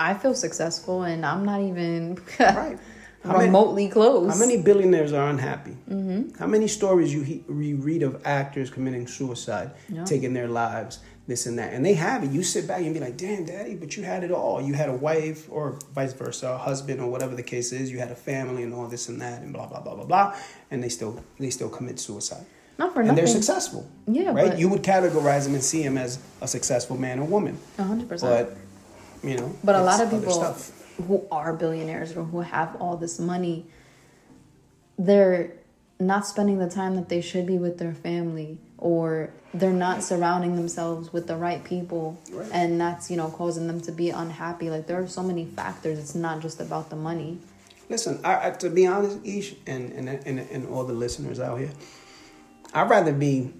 [0.00, 2.78] I feel successful, and I'm not even Right.
[3.24, 4.32] How many- remotely close.
[4.32, 5.76] How many billionaires are unhappy?
[5.90, 6.38] Mm-hmm.
[6.38, 10.04] How many stories you, he, you read of actors committing suicide, Yeah.
[10.04, 12.30] taking their lives, this and that, and they have it.
[12.30, 14.60] You sit back and be like, "Damn, daddy," but you had it all.
[14.62, 17.92] You had a wife, or vice versa, a husband, or whatever the case is.
[17.92, 20.36] You had a family and all this and that, and blah blah blah blah blah,
[20.70, 22.44] and they still they still commit suicide.
[22.78, 23.00] Not for nothing.
[23.00, 23.16] and nothing.
[23.16, 23.86] they're successful.
[24.06, 24.58] Yeah, right.
[24.58, 28.08] You would categorize them and see them as a successful man or woman, A hundred
[28.08, 28.48] percent.
[28.48, 30.56] but you know, But a lot of people
[31.06, 33.66] who are billionaires or who have all this money,
[34.98, 35.52] they're
[36.00, 40.54] not spending the time that they should be with their family or they're not surrounding
[40.56, 42.48] themselves with the right people Right.
[42.52, 45.98] and that's you know causing them to be unhappy like there are so many factors
[45.98, 47.38] it's not just about the money
[47.88, 51.58] Listen, I, I, to be honest, Eesh, and, and, and, and all the listeners out
[51.58, 51.70] here,
[52.74, 53.54] I'd rather be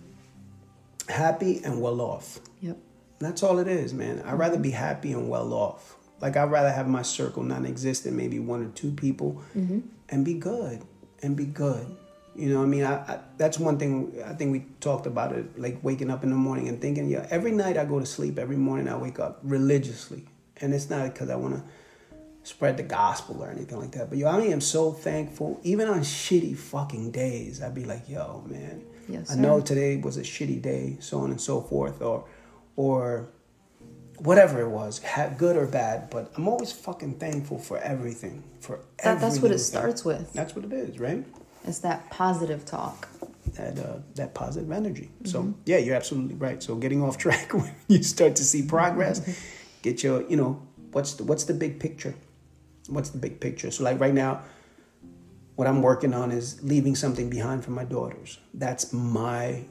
[1.09, 2.39] happy and well off.
[2.61, 2.76] yep
[3.20, 4.22] That's all it is, man.
[4.26, 5.97] I'd rather be happy and well off.
[6.20, 9.80] Like, I'd rather have my circle non existent, maybe one or two people, mm-hmm.
[10.11, 10.82] and be good.
[11.22, 11.86] And be good.
[12.39, 15.32] You know, what I mean, I, I, that's one thing I think we talked about
[15.32, 18.07] it, like waking up in the morning and thinking, yeah, every night I go to
[18.07, 20.24] sleep, every morning I wake up religiously.
[20.61, 21.62] And it's not because I want to
[22.45, 24.09] spread the gospel or anything like that.
[24.09, 25.61] But yo, I am so thankful.
[25.64, 28.84] Even on shitty fucking days, I'd be like, yo, man.
[29.09, 32.24] Yes, I know today was a shitty day, so on and so forth, or
[32.76, 33.30] or
[34.18, 35.01] whatever it was,
[35.39, 36.11] good or bad.
[36.11, 38.45] But I'm always fucking thankful for everything.
[38.61, 41.24] For that, that's what it starts with That's what it is, right?
[41.64, 43.09] It's that positive talk
[43.54, 45.11] That uh, that positive energy.
[45.24, 45.52] So Mm-hmm.
[45.66, 46.62] yeah, you're absolutely right.
[46.62, 49.20] So getting off track when you start to see progress,
[49.82, 52.14] get your you know what's the what's the big picture?
[52.88, 53.70] What's the big picture?
[53.70, 54.42] So like right now,
[55.56, 58.38] what I'm working on is leaving something behind for my daughters.
[58.54, 59.64] That's my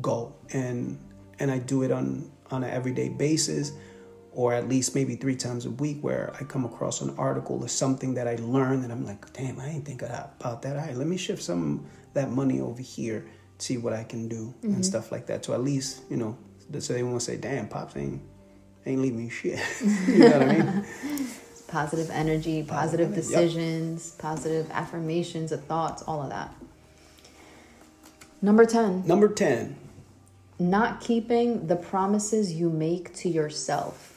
[0.00, 0.98] goal, and
[1.38, 3.72] and I do it on on an everyday basis,
[4.36, 7.68] or at least maybe three times a week, where I come across an article or
[7.68, 10.76] something that I learned, and I'm like, damn, I ain't think about that.
[10.76, 13.26] All right, let me shift some of that money over here,
[13.58, 14.82] see what I can do, and mm-hmm.
[14.82, 15.44] stuff like that.
[15.44, 16.36] So at least you know
[16.78, 18.20] so they won't say, "Damn, pops ain't
[18.84, 19.58] ain't leaving me shit."
[20.06, 20.86] you know what I mean?
[21.68, 24.22] Positive energy, positive, decisions, yep.
[24.22, 26.54] positive affirmations of thoughts, all of that.
[28.40, 29.04] Number 10.
[29.04, 29.76] Number 10.
[30.60, 34.15] Not keeping the promises you make to yourself.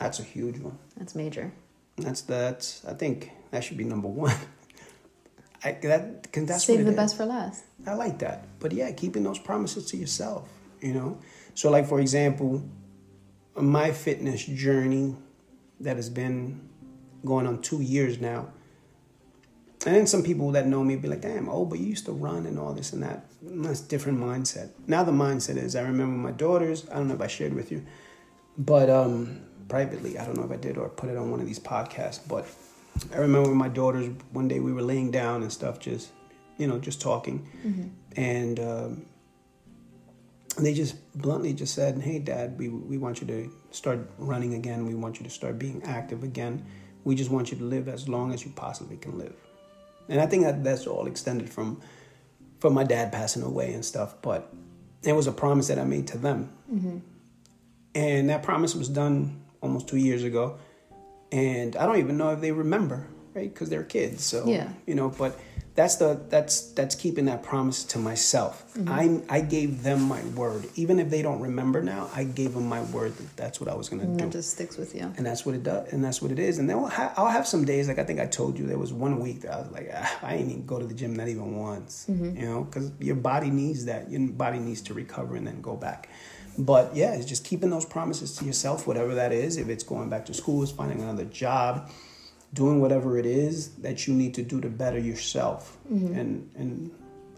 [0.00, 0.78] That's a huge one.
[0.96, 1.52] That's major.
[1.98, 4.34] That's that's I think that should be number 1.
[5.64, 7.64] I, that, cause that's Save the best for last.
[7.86, 8.46] I like that.
[8.58, 10.48] But yeah, keeping those promises to yourself,
[10.80, 11.18] you know?
[11.54, 12.66] So, like, for example,
[13.54, 15.16] my fitness journey
[15.80, 16.66] that has been
[17.24, 18.48] going on two years now.
[19.84, 22.12] And then some people that know me be like, damn, oh, but you used to
[22.12, 23.26] run and all this and that.
[23.42, 24.70] That's different mindset.
[24.86, 27.72] Now the mindset is I remember my daughters, I don't know if I shared with
[27.72, 27.84] you,
[28.58, 29.40] but um,
[29.70, 32.20] privately, I don't know if I did or put it on one of these podcasts,
[32.28, 32.44] but
[33.14, 36.10] I remember my daughters one day we were laying down and stuff, just
[36.58, 37.88] you know, just talking, mm-hmm.
[38.20, 39.06] and um,
[40.58, 44.86] they just bluntly just said, "Hey, Dad, we we want you to start running again.
[44.86, 46.66] We want you to start being active again.
[47.04, 49.34] We just want you to live as long as you possibly can live."
[50.08, 51.80] And I think that that's all extended from
[52.58, 54.52] from my dad passing away and stuff, but
[55.02, 56.98] it was a promise that I made to them, mm-hmm.
[57.94, 60.58] and that promise was done almost two years ago
[61.32, 63.52] and I don't even know if they remember, right?
[63.52, 64.72] Because they're kids, so yeah.
[64.86, 65.08] you know.
[65.10, 65.38] But
[65.74, 68.64] that's the that's that's keeping that promise to myself.
[68.74, 69.28] Mm-hmm.
[69.30, 72.10] I I gave them my word, even if they don't remember now.
[72.14, 74.24] I gave them my word that that's what I was gonna and do.
[74.24, 76.58] That just sticks with you, and that's what it does, and that's what it is.
[76.58, 78.78] And then I'll, ha- I'll have some days, like I think I told you, there
[78.78, 81.14] was one week that I was like, ah, I ain't even go to the gym
[81.14, 82.36] not even once, mm-hmm.
[82.36, 84.10] you know, because your body needs that.
[84.10, 86.08] Your body needs to recover and then go back.
[86.58, 89.56] But yeah, it's just keeping those promises to yourself, whatever that is.
[89.56, 91.90] If it's going back to school, it's finding another job,
[92.52, 95.78] doing whatever it is that you need to do to better yourself.
[95.90, 96.14] Mm-hmm.
[96.14, 96.90] And and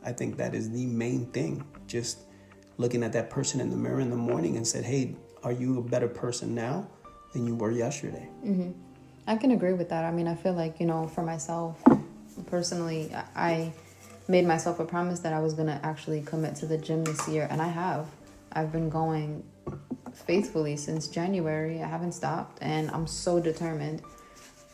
[0.05, 1.65] I think that is the main thing.
[1.87, 2.19] Just
[2.79, 5.79] looking at that person in the mirror in the morning and said, "Hey, are you
[5.79, 6.89] a better person now
[7.33, 8.71] than you were yesterday?" Mm-hmm.
[9.27, 10.05] I can agree with that.
[10.05, 11.81] I mean, I feel like you know, for myself
[12.47, 13.73] personally, I
[14.29, 17.47] made myself a promise that I was gonna actually commit to the gym this year,
[17.51, 18.07] and I have.
[18.55, 19.45] I've been going
[20.15, 21.83] faithfully since January.
[21.83, 24.03] I haven't stopped and I'm so determined.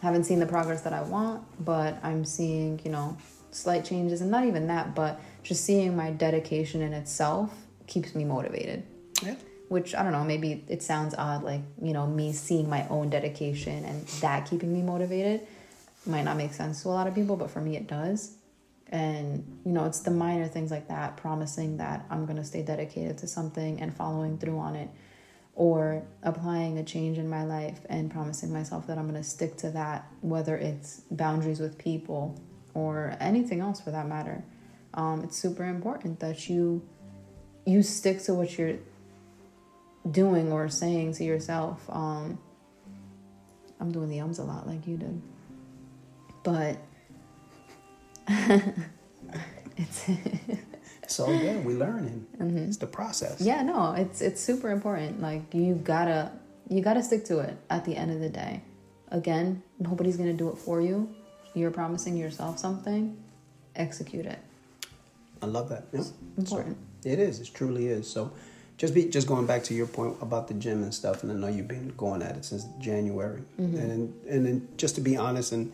[0.01, 3.17] Haven't seen the progress that I want, but I'm seeing, you know,
[3.51, 7.53] slight changes and not even that, but just seeing my dedication in itself
[7.87, 8.85] keeps me motivated.
[9.23, 9.35] Yeah.
[9.69, 13.11] Which I don't know, maybe it sounds odd, like, you know, me seeing my own
[13.11, 15.47] dedication and that keeping me motivated
[16.07, 18.38] might not make sense to a lot of people, but for me it does
[18.91, 22.63] and you know it's the minor things like that promising that i'm going to stay
[22.63, 24.89] dedicated to something and following through on it
[25.55, 29.57] or applying a change in my life and promising myself that i'm going to stick
[29.57, 32.41] to that whether it's boundaries with people
[32.79, 34.45] or anything else for that matter.
[34.95, 36.87] Um, it's super important that you
[37.67, 38.79] you stick to what you're
[40.11, 41.85] doing or saying to yourself.
[41.91, 42.39] Um,
[43.81, 45.23] i'm doing the ums a lot like you did
[46.43, 46.77] but
[49.77, 50.07] it's
[51.09, 51.65] so good.
[51.65, 52.27] We learning.
[52.39, 52.59] Mm-hmm.
[52.59, 53.41] It's the process.
[53.41, 55.21] Yeah, no, it's it's super important.
[55.21, 56.31] Like you gotta
[56.69, 58.63] you gotta stick to it at the end of the day.
[59.11, 61.09] Again, nobody's gonna do it for you.
[61.55, 63.17] You're promising yourself something.
[63.75, 64.39] Execute it.
[65.41, 65.85] I love that.
[65.93, 66.03] Yeah.
[66.37, 66.77] important.
[67.03, 67.41] So it is.
[67.41, 68.11] It truly is.
[68.11, 68.33] So
[68.77, 71.35] just be just going back to your point about the gym and stuff, and I
[71.35, 73.79] know you've been going at it since January, mm-hmm.
[73.79, 75.73] and and then just to be honest and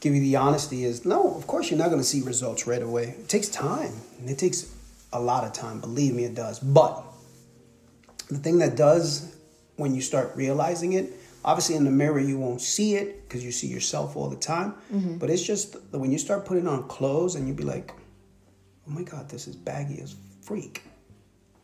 [0.00, 2.82] give you the honesty is no, of course you're not going to see results right
[2.82, 3.14] away.
[3.18, 3.92] It takes time.
[4.18, 4.72] And It takes
[5.12, 5.80] a lot of time.
[5.80, 6.58] Believe me, it does.
[6.58, 7.02] But
[8.28, 9.36] the thing that does
[9.76, 11.12] when you start realizing it,
[11.44, 14.74] obviously in the mirror you won't see it because you see yourself all the time.
[14.92, 15.18] Mm-hmm.
[15.18, 17.92] But it's just when you start putting on clothes and you be like,
[18.86, 20.82] oh my God, this is baggy as freak.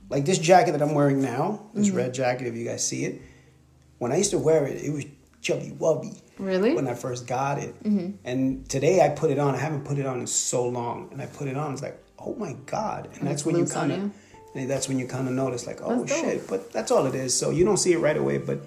[0.08, 1.96] Like this jacket that I'm wearing now, this mm-hmm.
[1.96, 3.20] red jacket, if you guys see it,
[3.98, 5.04] when I used to wear it, it was
[5.42, 6.18] chubby wubby.
[6.38, 6.74] Really?
[6.74, 7.74] When I first got it.
[7.84, 8.12] Mm-hmm.
[8.24, 9.54] And today I put it on.
[9.54, 11.10] I haven't put it on in so long.
[11.12, 11.74] And I put it on.
[11.74, 13.08] It's like, oh my God.
[13.12, 14.10] And, and that's when you kind of.
[14.54, 16.46] That's when you kind of notice, like, oh shit.
[16.46, 17.32] But that's all it is.
[17.32, 18.60] So you don't see it right away, but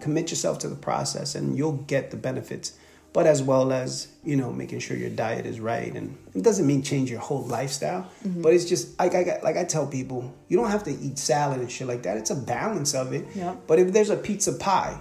[0.00, 2.72] commit yourself to the process and you'll get the benefits.
[3.12, 5.94] But as well as, you know, making sure your diet is right.
[5.94, 8.42] And it doesn't mean change your whole lifestyle, mm-hmm.
[8.42, 11.60] but it's just, like I, like I tell people, you don't have to eat salad
[11.60, 12.16] and shit like that.
[12.16, 13.24] It's a balance of it.
[13.34, 13.62] Yep.
[13.68, 15.00] But if there's a pizza pie,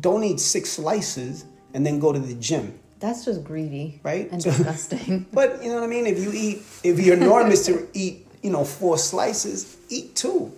[0.00, 2.78] don't eat six slices and then go to the gym.
[3.00, 4.30] That's just greedy, right?
[4.30, 5.26] And disgusting.
[5.32, 6.06] but you know what I mean.
[6.06, 10.52] If you eat, if your norm is to eat, you know, four slices, eat two,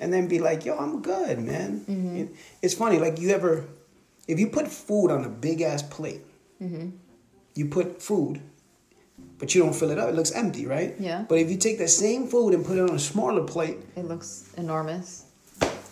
[0.00, 2.34] and then be like, "Yo, I'm good, man." Mm-hmm.
[2.62, 3.64] It's funny, like you ever,
[4.26, 6.20] if you put food on a big ass plate,
[6.62, 6.90] mm-hmm.
[7.54, 8.40] you put food,
[9.38, 10.08] but you don't fill it up.
[10.10, 10.94] It looks empty, right?
[10.98, 11.24] Yeah.
[11.28, 14.04] But if you take that same food and put it on a smaller plate, It
[14.04, 15.24] looks enormous.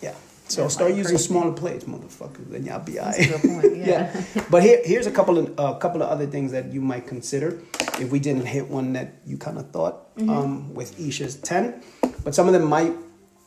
[0.01, 0.13] yeah.
[0.49, 1.27] So Yeah, start like using crazy.
[1.27, 3.41] smaller plates, motherfuckers, then y'all be That's alright.
[3.41, 3.77] point.
[3.87, 4.23] Yeah.
[4.49, 7.59] But here, here's a couple of a couple of other things that you might consider
[7.99, 10.29] if we didn't hit one that you kind of thought Mm-hmm.
[10.31, 11.83] um, with Isha's ten,
[12.23, 12.91] but some of them might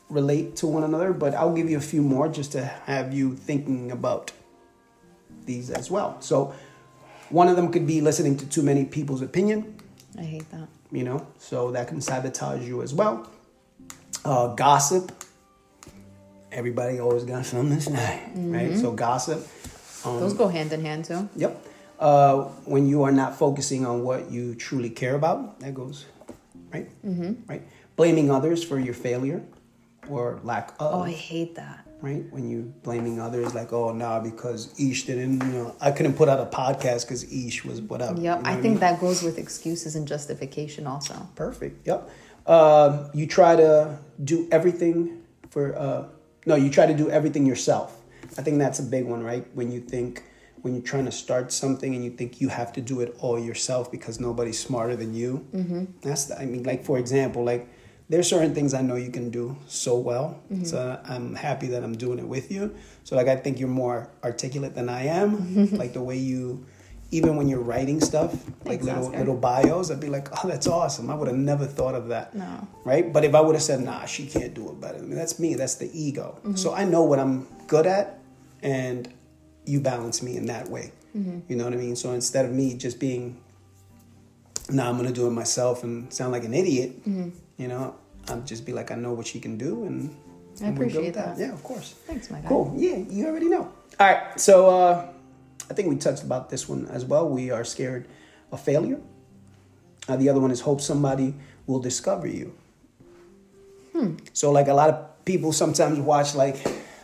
[0.07, 1.11] relate to one another.
[1.11, 4.31] But I'll give you a few more just to have you thinking about
[5.45, 6.15] these as well.
[6.21, 6.53] So
[7.29, 9.75] one of them could be listening to too many people's opinion.
[10.17, 10.69] I hate that.
[10.93, 13.27] You know, so that can sabotage you as well.
[14.23, 15.11] Uh, gossip.
[16.51, 18.77] Everybody always got something to say, right?
[18.77, 19.47] So gossip.
[20.05, 21.29] Um, Those go hand in hand too.
[21.35, 21.65] Yep.
[21.99, 26.05] Uh, when you are not focusing on what you truly care about, that goes,
[26.73, 26.89] right?
[27.05, 27.33] Mm-hmm.
[27.47, 27.61] Right.
[27.95, 29.43] Blaming others for your failure
[30.09, 31.85] or lack of, Oh, I hate that.
[32.01, 32.25] right?
[32.31, 36.27] When you blaming others, like, oh, nah, because Eesh didn't, you know, I couldn't put
[36.27, 38.17] out a podcast because Eesh was whatever.
[38.17, 38.41] you Yep.
[38.41, 38.79] know I think mean?
[38.79, 41.13] that goes with excuses and justification also.
[41.35, 41.85] Perfect.
[41.85, 42.09] Yep.
[42.47, 45.21] Um, you try to do everything
[45.51, 45.77] for.
[45.77, 46.05] Uh,
[46.45, 48.01] no, you try to do everything yourself.
[48.37, 49.45] I think that's a big one, right?
[49.53, 50.23] When you think
[50.61, 53.39] when you're trying to start something and you think you have to do it all
[53.39, 55.45] yourself because nobody's smarter than you.
[55.53, 55.85] Mm-hmm.
[56.01, 56.25] That's.
[56.25, 57.67] The, I mean, like for example, like
[58.09, 60.41] there's certain things I know you can do so well.
[60.63, 62.75] So I'm happy that I'm doing it with you.
[63.03, 65.71] So like I think you're more articulate than I am.
[65.77, 66.65] like the way you.
[67.13, 68.31] Even when you're writing stuff,
[68.65, 69.17] like Thanks, little Oscar.
[69.19, 71.09] little bios, I'd be like, oh, that's awesome.
[71.09, 72.33] I would have never thought of that.
[72.33, 72.67] No.
[72.85, 73.11] Right?
[73.11, 75.37] But if I would have said, nah, she can't do it better than me, that's
[75.37, 75.55] me.
[75.55, 76.37] That's the ego.
[76.39, 76.55] Mm-hmm.
[76.55, 78.19] So I know what I'm good at,
[78.63, 79.13] and
[79.65, 80.93] you balance me in that way.
[81.15, 81.39] Mm-hmm.
[81.49, 81.97] You know what I mean?
[81.97, 83.41] So instead of me just being,
[84.69, 87.29] nah, I'm going to do it myself and sound like an idiot, mm-hmm.
[87.57, 87.95] you know,
[88.29, 89.83] I'll just be like, I know what she can do.
[89.83, 90.15] And,
[90.61, 91.37] I and appreciate with that.
[91.37, 91.95] Yeah, of course.
[92.07, 92.47] Thanks, my guy.
[92.47, 92.73] Cool.
[92.77, 93.71] Yeah, you already know.
[93.99, 94.39] All right.
[94.39, 95.07] So uh,
[95.71, 97.29] I think we touched about this one as well.
[97.29, 98.05] We are scared
[98.51, 98.99] of failure.
[100.05, 101.33] Uh, the other one is hope somebody
[101.65, 102.53] will discover you.
[103.93, 104.17] Hmm.
[104.33, 106.57] So like a lot of people sometimes watch like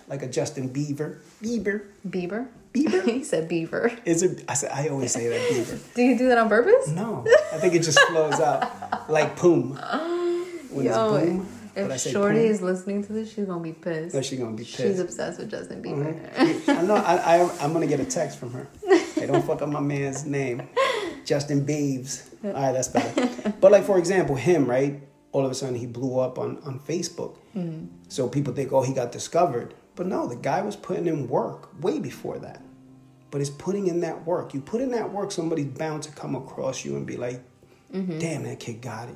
[0.09, 1.19] like a Justin Bieber.
[1.41, 1.85] Bieber.
[2.05, 2.47] Bieber.
[2.73, 3.05] Bieber.
[3.09, 3.89] he said beaver.
[4.03, 4.43] Is it?
[4.49, 5.79] I said I always say that Bieber.
[5.95, 6.89] Do you do that on purpose?
[6.89, 9.79] No, I think it just flows out like boom.
[10.71, 11.47] When it's boom,
[11.77, 14.15] if Shorty is listening to this, she's gonna be pissed.
[14.15, 14.77] Oh, she gonna be pissed.
[14.77, 16.67] She's obsessed with Justin Bieber.
[16.67, 16.95] I know.
[16.95, 18.67] I, I I'm gonna get a text from her.
[19.15, 20.67] Hey, don't fuck up my man's name,
[21.25, 22.29] Justin Beeves.
[22.43, 23.53] All right, that's better.
[23.59, 25.03] But like for example, him right.
[25.33, 27.37] All of a sudden, he blew up on on Facebook.
[27.55, 27.87] Mm-hmm.
[28.07, 29.73] So people think, oh, he got discovered.
[29.95, 32.61] But no, the guy was putting in work way before that.
[33.29, 34.53] But it's putting in that work.
[34.53, 37.41] You put in that work, somebody's bound to come across you and be like,
[37.91, 38.19] mm-hmm.
[38.19, 39.15] damn, that kid got it.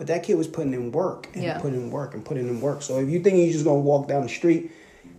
[0.00, 1.58] But that kid was putting in work and Yeah.
[1.58, 2.80] putting in work and putting in work.
[2.80, 4.70] So if you think you're just gonna walk down the street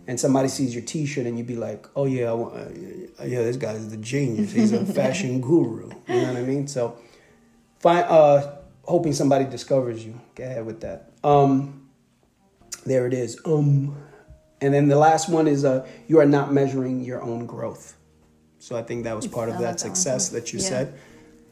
[0.08, 3.44] and somebody sees your T-shirt and you'd be like, "Oh yeah, I want, uh, yeah,
[3.44, 4.50] this guy is the genius.
[4.50, 6.66] He's a fashion guru." You know what I mean?
[6.66, 6.96] So,
[7.78, 10.14] find, uh, hoping somebody discovers you.
[10.34, 11.12] Go ahead with that.
[11.22, 11.86] Um,
[12.84, 13.38] there it is.
[13.46, 13.94] Um,
[14.60, 17.94] and then the last one is uh, you are not measuring your own growth.
[18.58, 20.68] So I think that was part of that success that you Yeah.
[20.68, 20.94] said.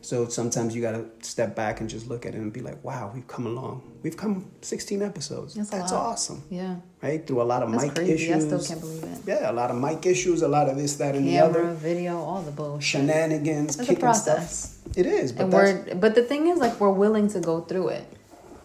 [0.02, 2.82] So sometimes you got to step back and just look at it and be like,
[2.82, 3.82] wow, we've come along.
[4.02, 5.54] We've come 16 episodes.
[5.54, 6.42] That's That's awesome.
[6.50, 6.76] Yeah.
[7.02, 7.26] Right?
[7.26, 8.12] Through a lot of That's mic crazy.
[8.14, 8.44] issues.
[8.44, 9.18] I still can't believe it.
[9.26, 11.74] Yeah, a lot of mic issues, a lot of this, that, and Camera, the other.
[11.74, 13.00] video, all the bullshit.
[13.02, 14.78] Shenanigans, a kicking process.
[14.80, 14.96] stuff.
[14.96, 17.88] It is, but and we're but the thing is like we're willing to go through
[17.88, 18.06] it.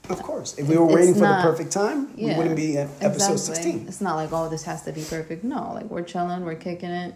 [0.09, 0.57] of course.
[0.57, 3.55] If we were It's waiting for the perfect time, we wouldn't be at episode Exactly.
[3.55, 3.87] 16.
[3.89, 5.43] It's not like oh this has to be perfect.
[5.43, 7.13] No, like we're chilling, we're kicking it.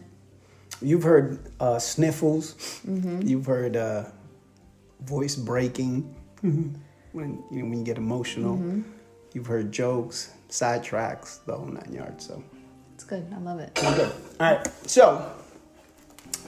[0.81, 2.53] You've heard uh, sniffles.
[2.87, 3.21] Mm-hmm.
[3.23, 4.05] You've heard uh,
[5.01, 8.57] voice breaking when you know, when you get emotional.
[8.57, 8.81] Mm-hmm.
[9.33, 12.25] You've heard jokes, sidetracks, the whole nine yards.
[12.27, 12.43] So
[12.95, 13.27] It's good.
[13.33, 13.77] I love it.
[13.83, 14.11] I'm good.
[14.39, 14.67] All right.
[14.89, 15.31] So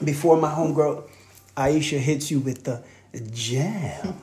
[0.04, 1.08] before my homegirl
[1.56, 2.82] Aisha hits you with the
[3.30, 4.14] jam.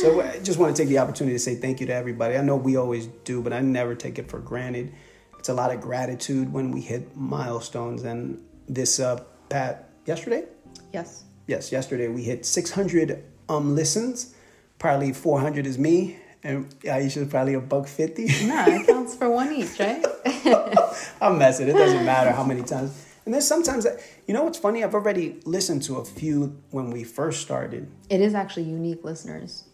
[0.00, 2.36] so I just want to take the opportunity to say thank you to everybody.
[2.36, 4.92] I know we always do, but I never take it for granted.
[5.40, 8.02] It's a lot of gratitude when we hit milestones.
[8.04, 10.44] And this uh, Pat yesterday,
[10.92, 11.24] Yes.
[11.46, 14.34] yes, yesterday we hit 600 um listens.
[14.78, 18.26] Probably 400 is me, and Aisha's probably a buck fifty.
[18.46, 20.04] Nah, it counts for one each, right?
[21.22, 21.68] I'm messing.
[21.68, 22.90] It doesn't matter how many times.
[23.24, 24.84] And there's sometimes that you know what's funny.
[24.84, 27.90] I've already listened to a few when we first started.
[28.10, 29.64] It is actually unique listeners.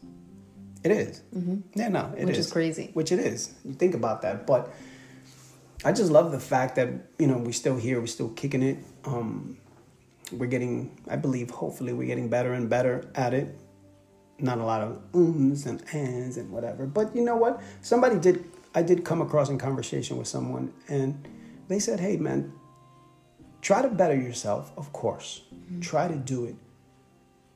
[0.85, 1.23] It is.
[1.75, 2.27] Yeah, no, it Mm-hmm.
[2.27, 2.91] Which is crazy.
[2.95, 3.53] Which it is.
[3.65, 4.73] You think about that, but
[5.87, 8.01] I just love the fact that you know we're still here.
[8.01, 8.79] We're still kicking it.
[9.05, 9.57] Um,
[10.33, 11.01] we're getting.
[11.09, 11.49] I believe.
[11.51, 13.57] Hopefully, we're getting better and better at it.
[14.41, 16.87] Not a lot of ums and ands and whatever.
[16.87, 17.63] But you know what?
[17.83, 18.45] Somebody did.
[18.75, 21.27] I did come across in conversation with someone, and
[21.69, 22.53] they said, "Hey, man,
[23.63, 24.73] try to better yourself.
[24.77, 25.81] Of course, Mm-hmm.
[25.81, 26.57] try to do it,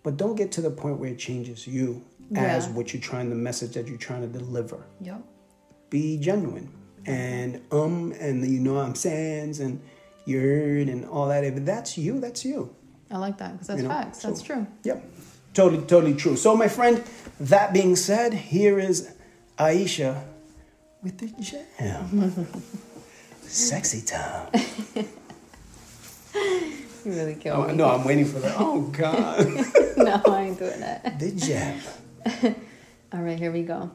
[0.04, 2.04] but don't get to the point where it changes you
[2.36, 4.86] as what you're trying, the message that you're trying to deliver.
[5.00, 5.20] Yep.
[5.90, 6.68] Be genuine
[7.06, 9.80] and um and you know I'm saying and
[10.26, 11.44] you're and all that.
[11.44, 12.74] If that's you, that's you.
[13.10, 14.22] I like that because that's You know, facts.
[14.22, 14.66] That's true.
[14.84, 15.04] Yep.
[15.52, 16.36] Totally, totally true.
[16.36, 17.02] So, my friend,
[17.40, 19.12] that being said, here is
[19.58, 20.22] Aisha
[21.02, 22.46] with the jam.
[23.42, 24.48] Sexy time.
[27.02, 27.74] You really killed Oh, me.
[27.76, 28.56] no, I'm waiting for that.
[28.58, 29.46] Oh, God.
[29.96, 31.18] no, I ain't doing that.
[31.18, 31.80] the jam.
[33.12, 33.90] All right, here we go.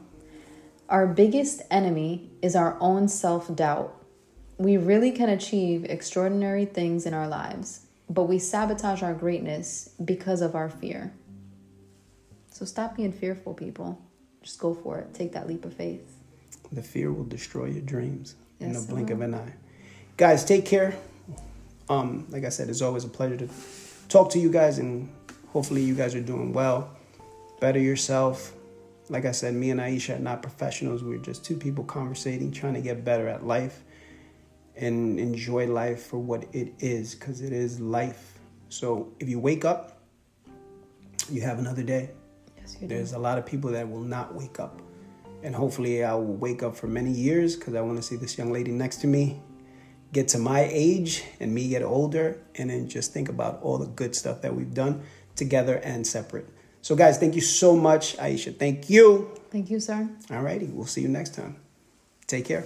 [0.88, 3.92] Our biggest enemy is our own self doubt.
[4.58, 10.40] We really can achieve extraordinary things in our lives, but we sabotage our greatness because
[10.40, 11.12] of our fear.
[12.50, 14.00] So stop being fearful, people.
[14.42, 15.12] Just go for it.
[15.12, 16.16] Take that leap of faith.
[16.72, 19.52] The fear will destroy your dreams in the blink of an eye.
[20.16, 20.96] Guys, take care.
[21.88, 23.48] Um, like I said, it's always a pleasure to
[24.08, 25.12] talk to you guys, and
[25.52, 26.90] hopefully, you guys are doing well.
[27.60, 28.52] Better yourself.
[29.08, 31.04] Like I said, me and Aisha are not professionals.
[31.04, 33.84] We're just two people conversating, trying to get better at life
[34.74, 38.38] and enjoy life for what it is, because it is life.
[38.68, 40.00] So if you wake up,
[41.30, 42.10] you have another day.
[42.58, 42.94] Yes, you do.
[42.94, 44.80] There's a lot of people that will not wake up.
[45.42, 48.36] And hopefully, I will wake up for many years because I want to see this
[48.36, 49.40] young lady next to me
[50.12, 53.86] get to my age and me get older and then just think about all the
[53.86, 55.02] good stuff that we've done
[55.34, 56.48] together and separate.
[56.86, 58.16] So, guys, thank you so much.
[58.16, 59.28] Aisha, thank you.
[59.50, 60.08] Thank you, sir.
[60.30, 61.56] All righty, we'll see you next time.
[62.28, 62.64] Take care.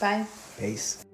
[0.00, 0.24] Bye.
[0.58, 1.04] Peace.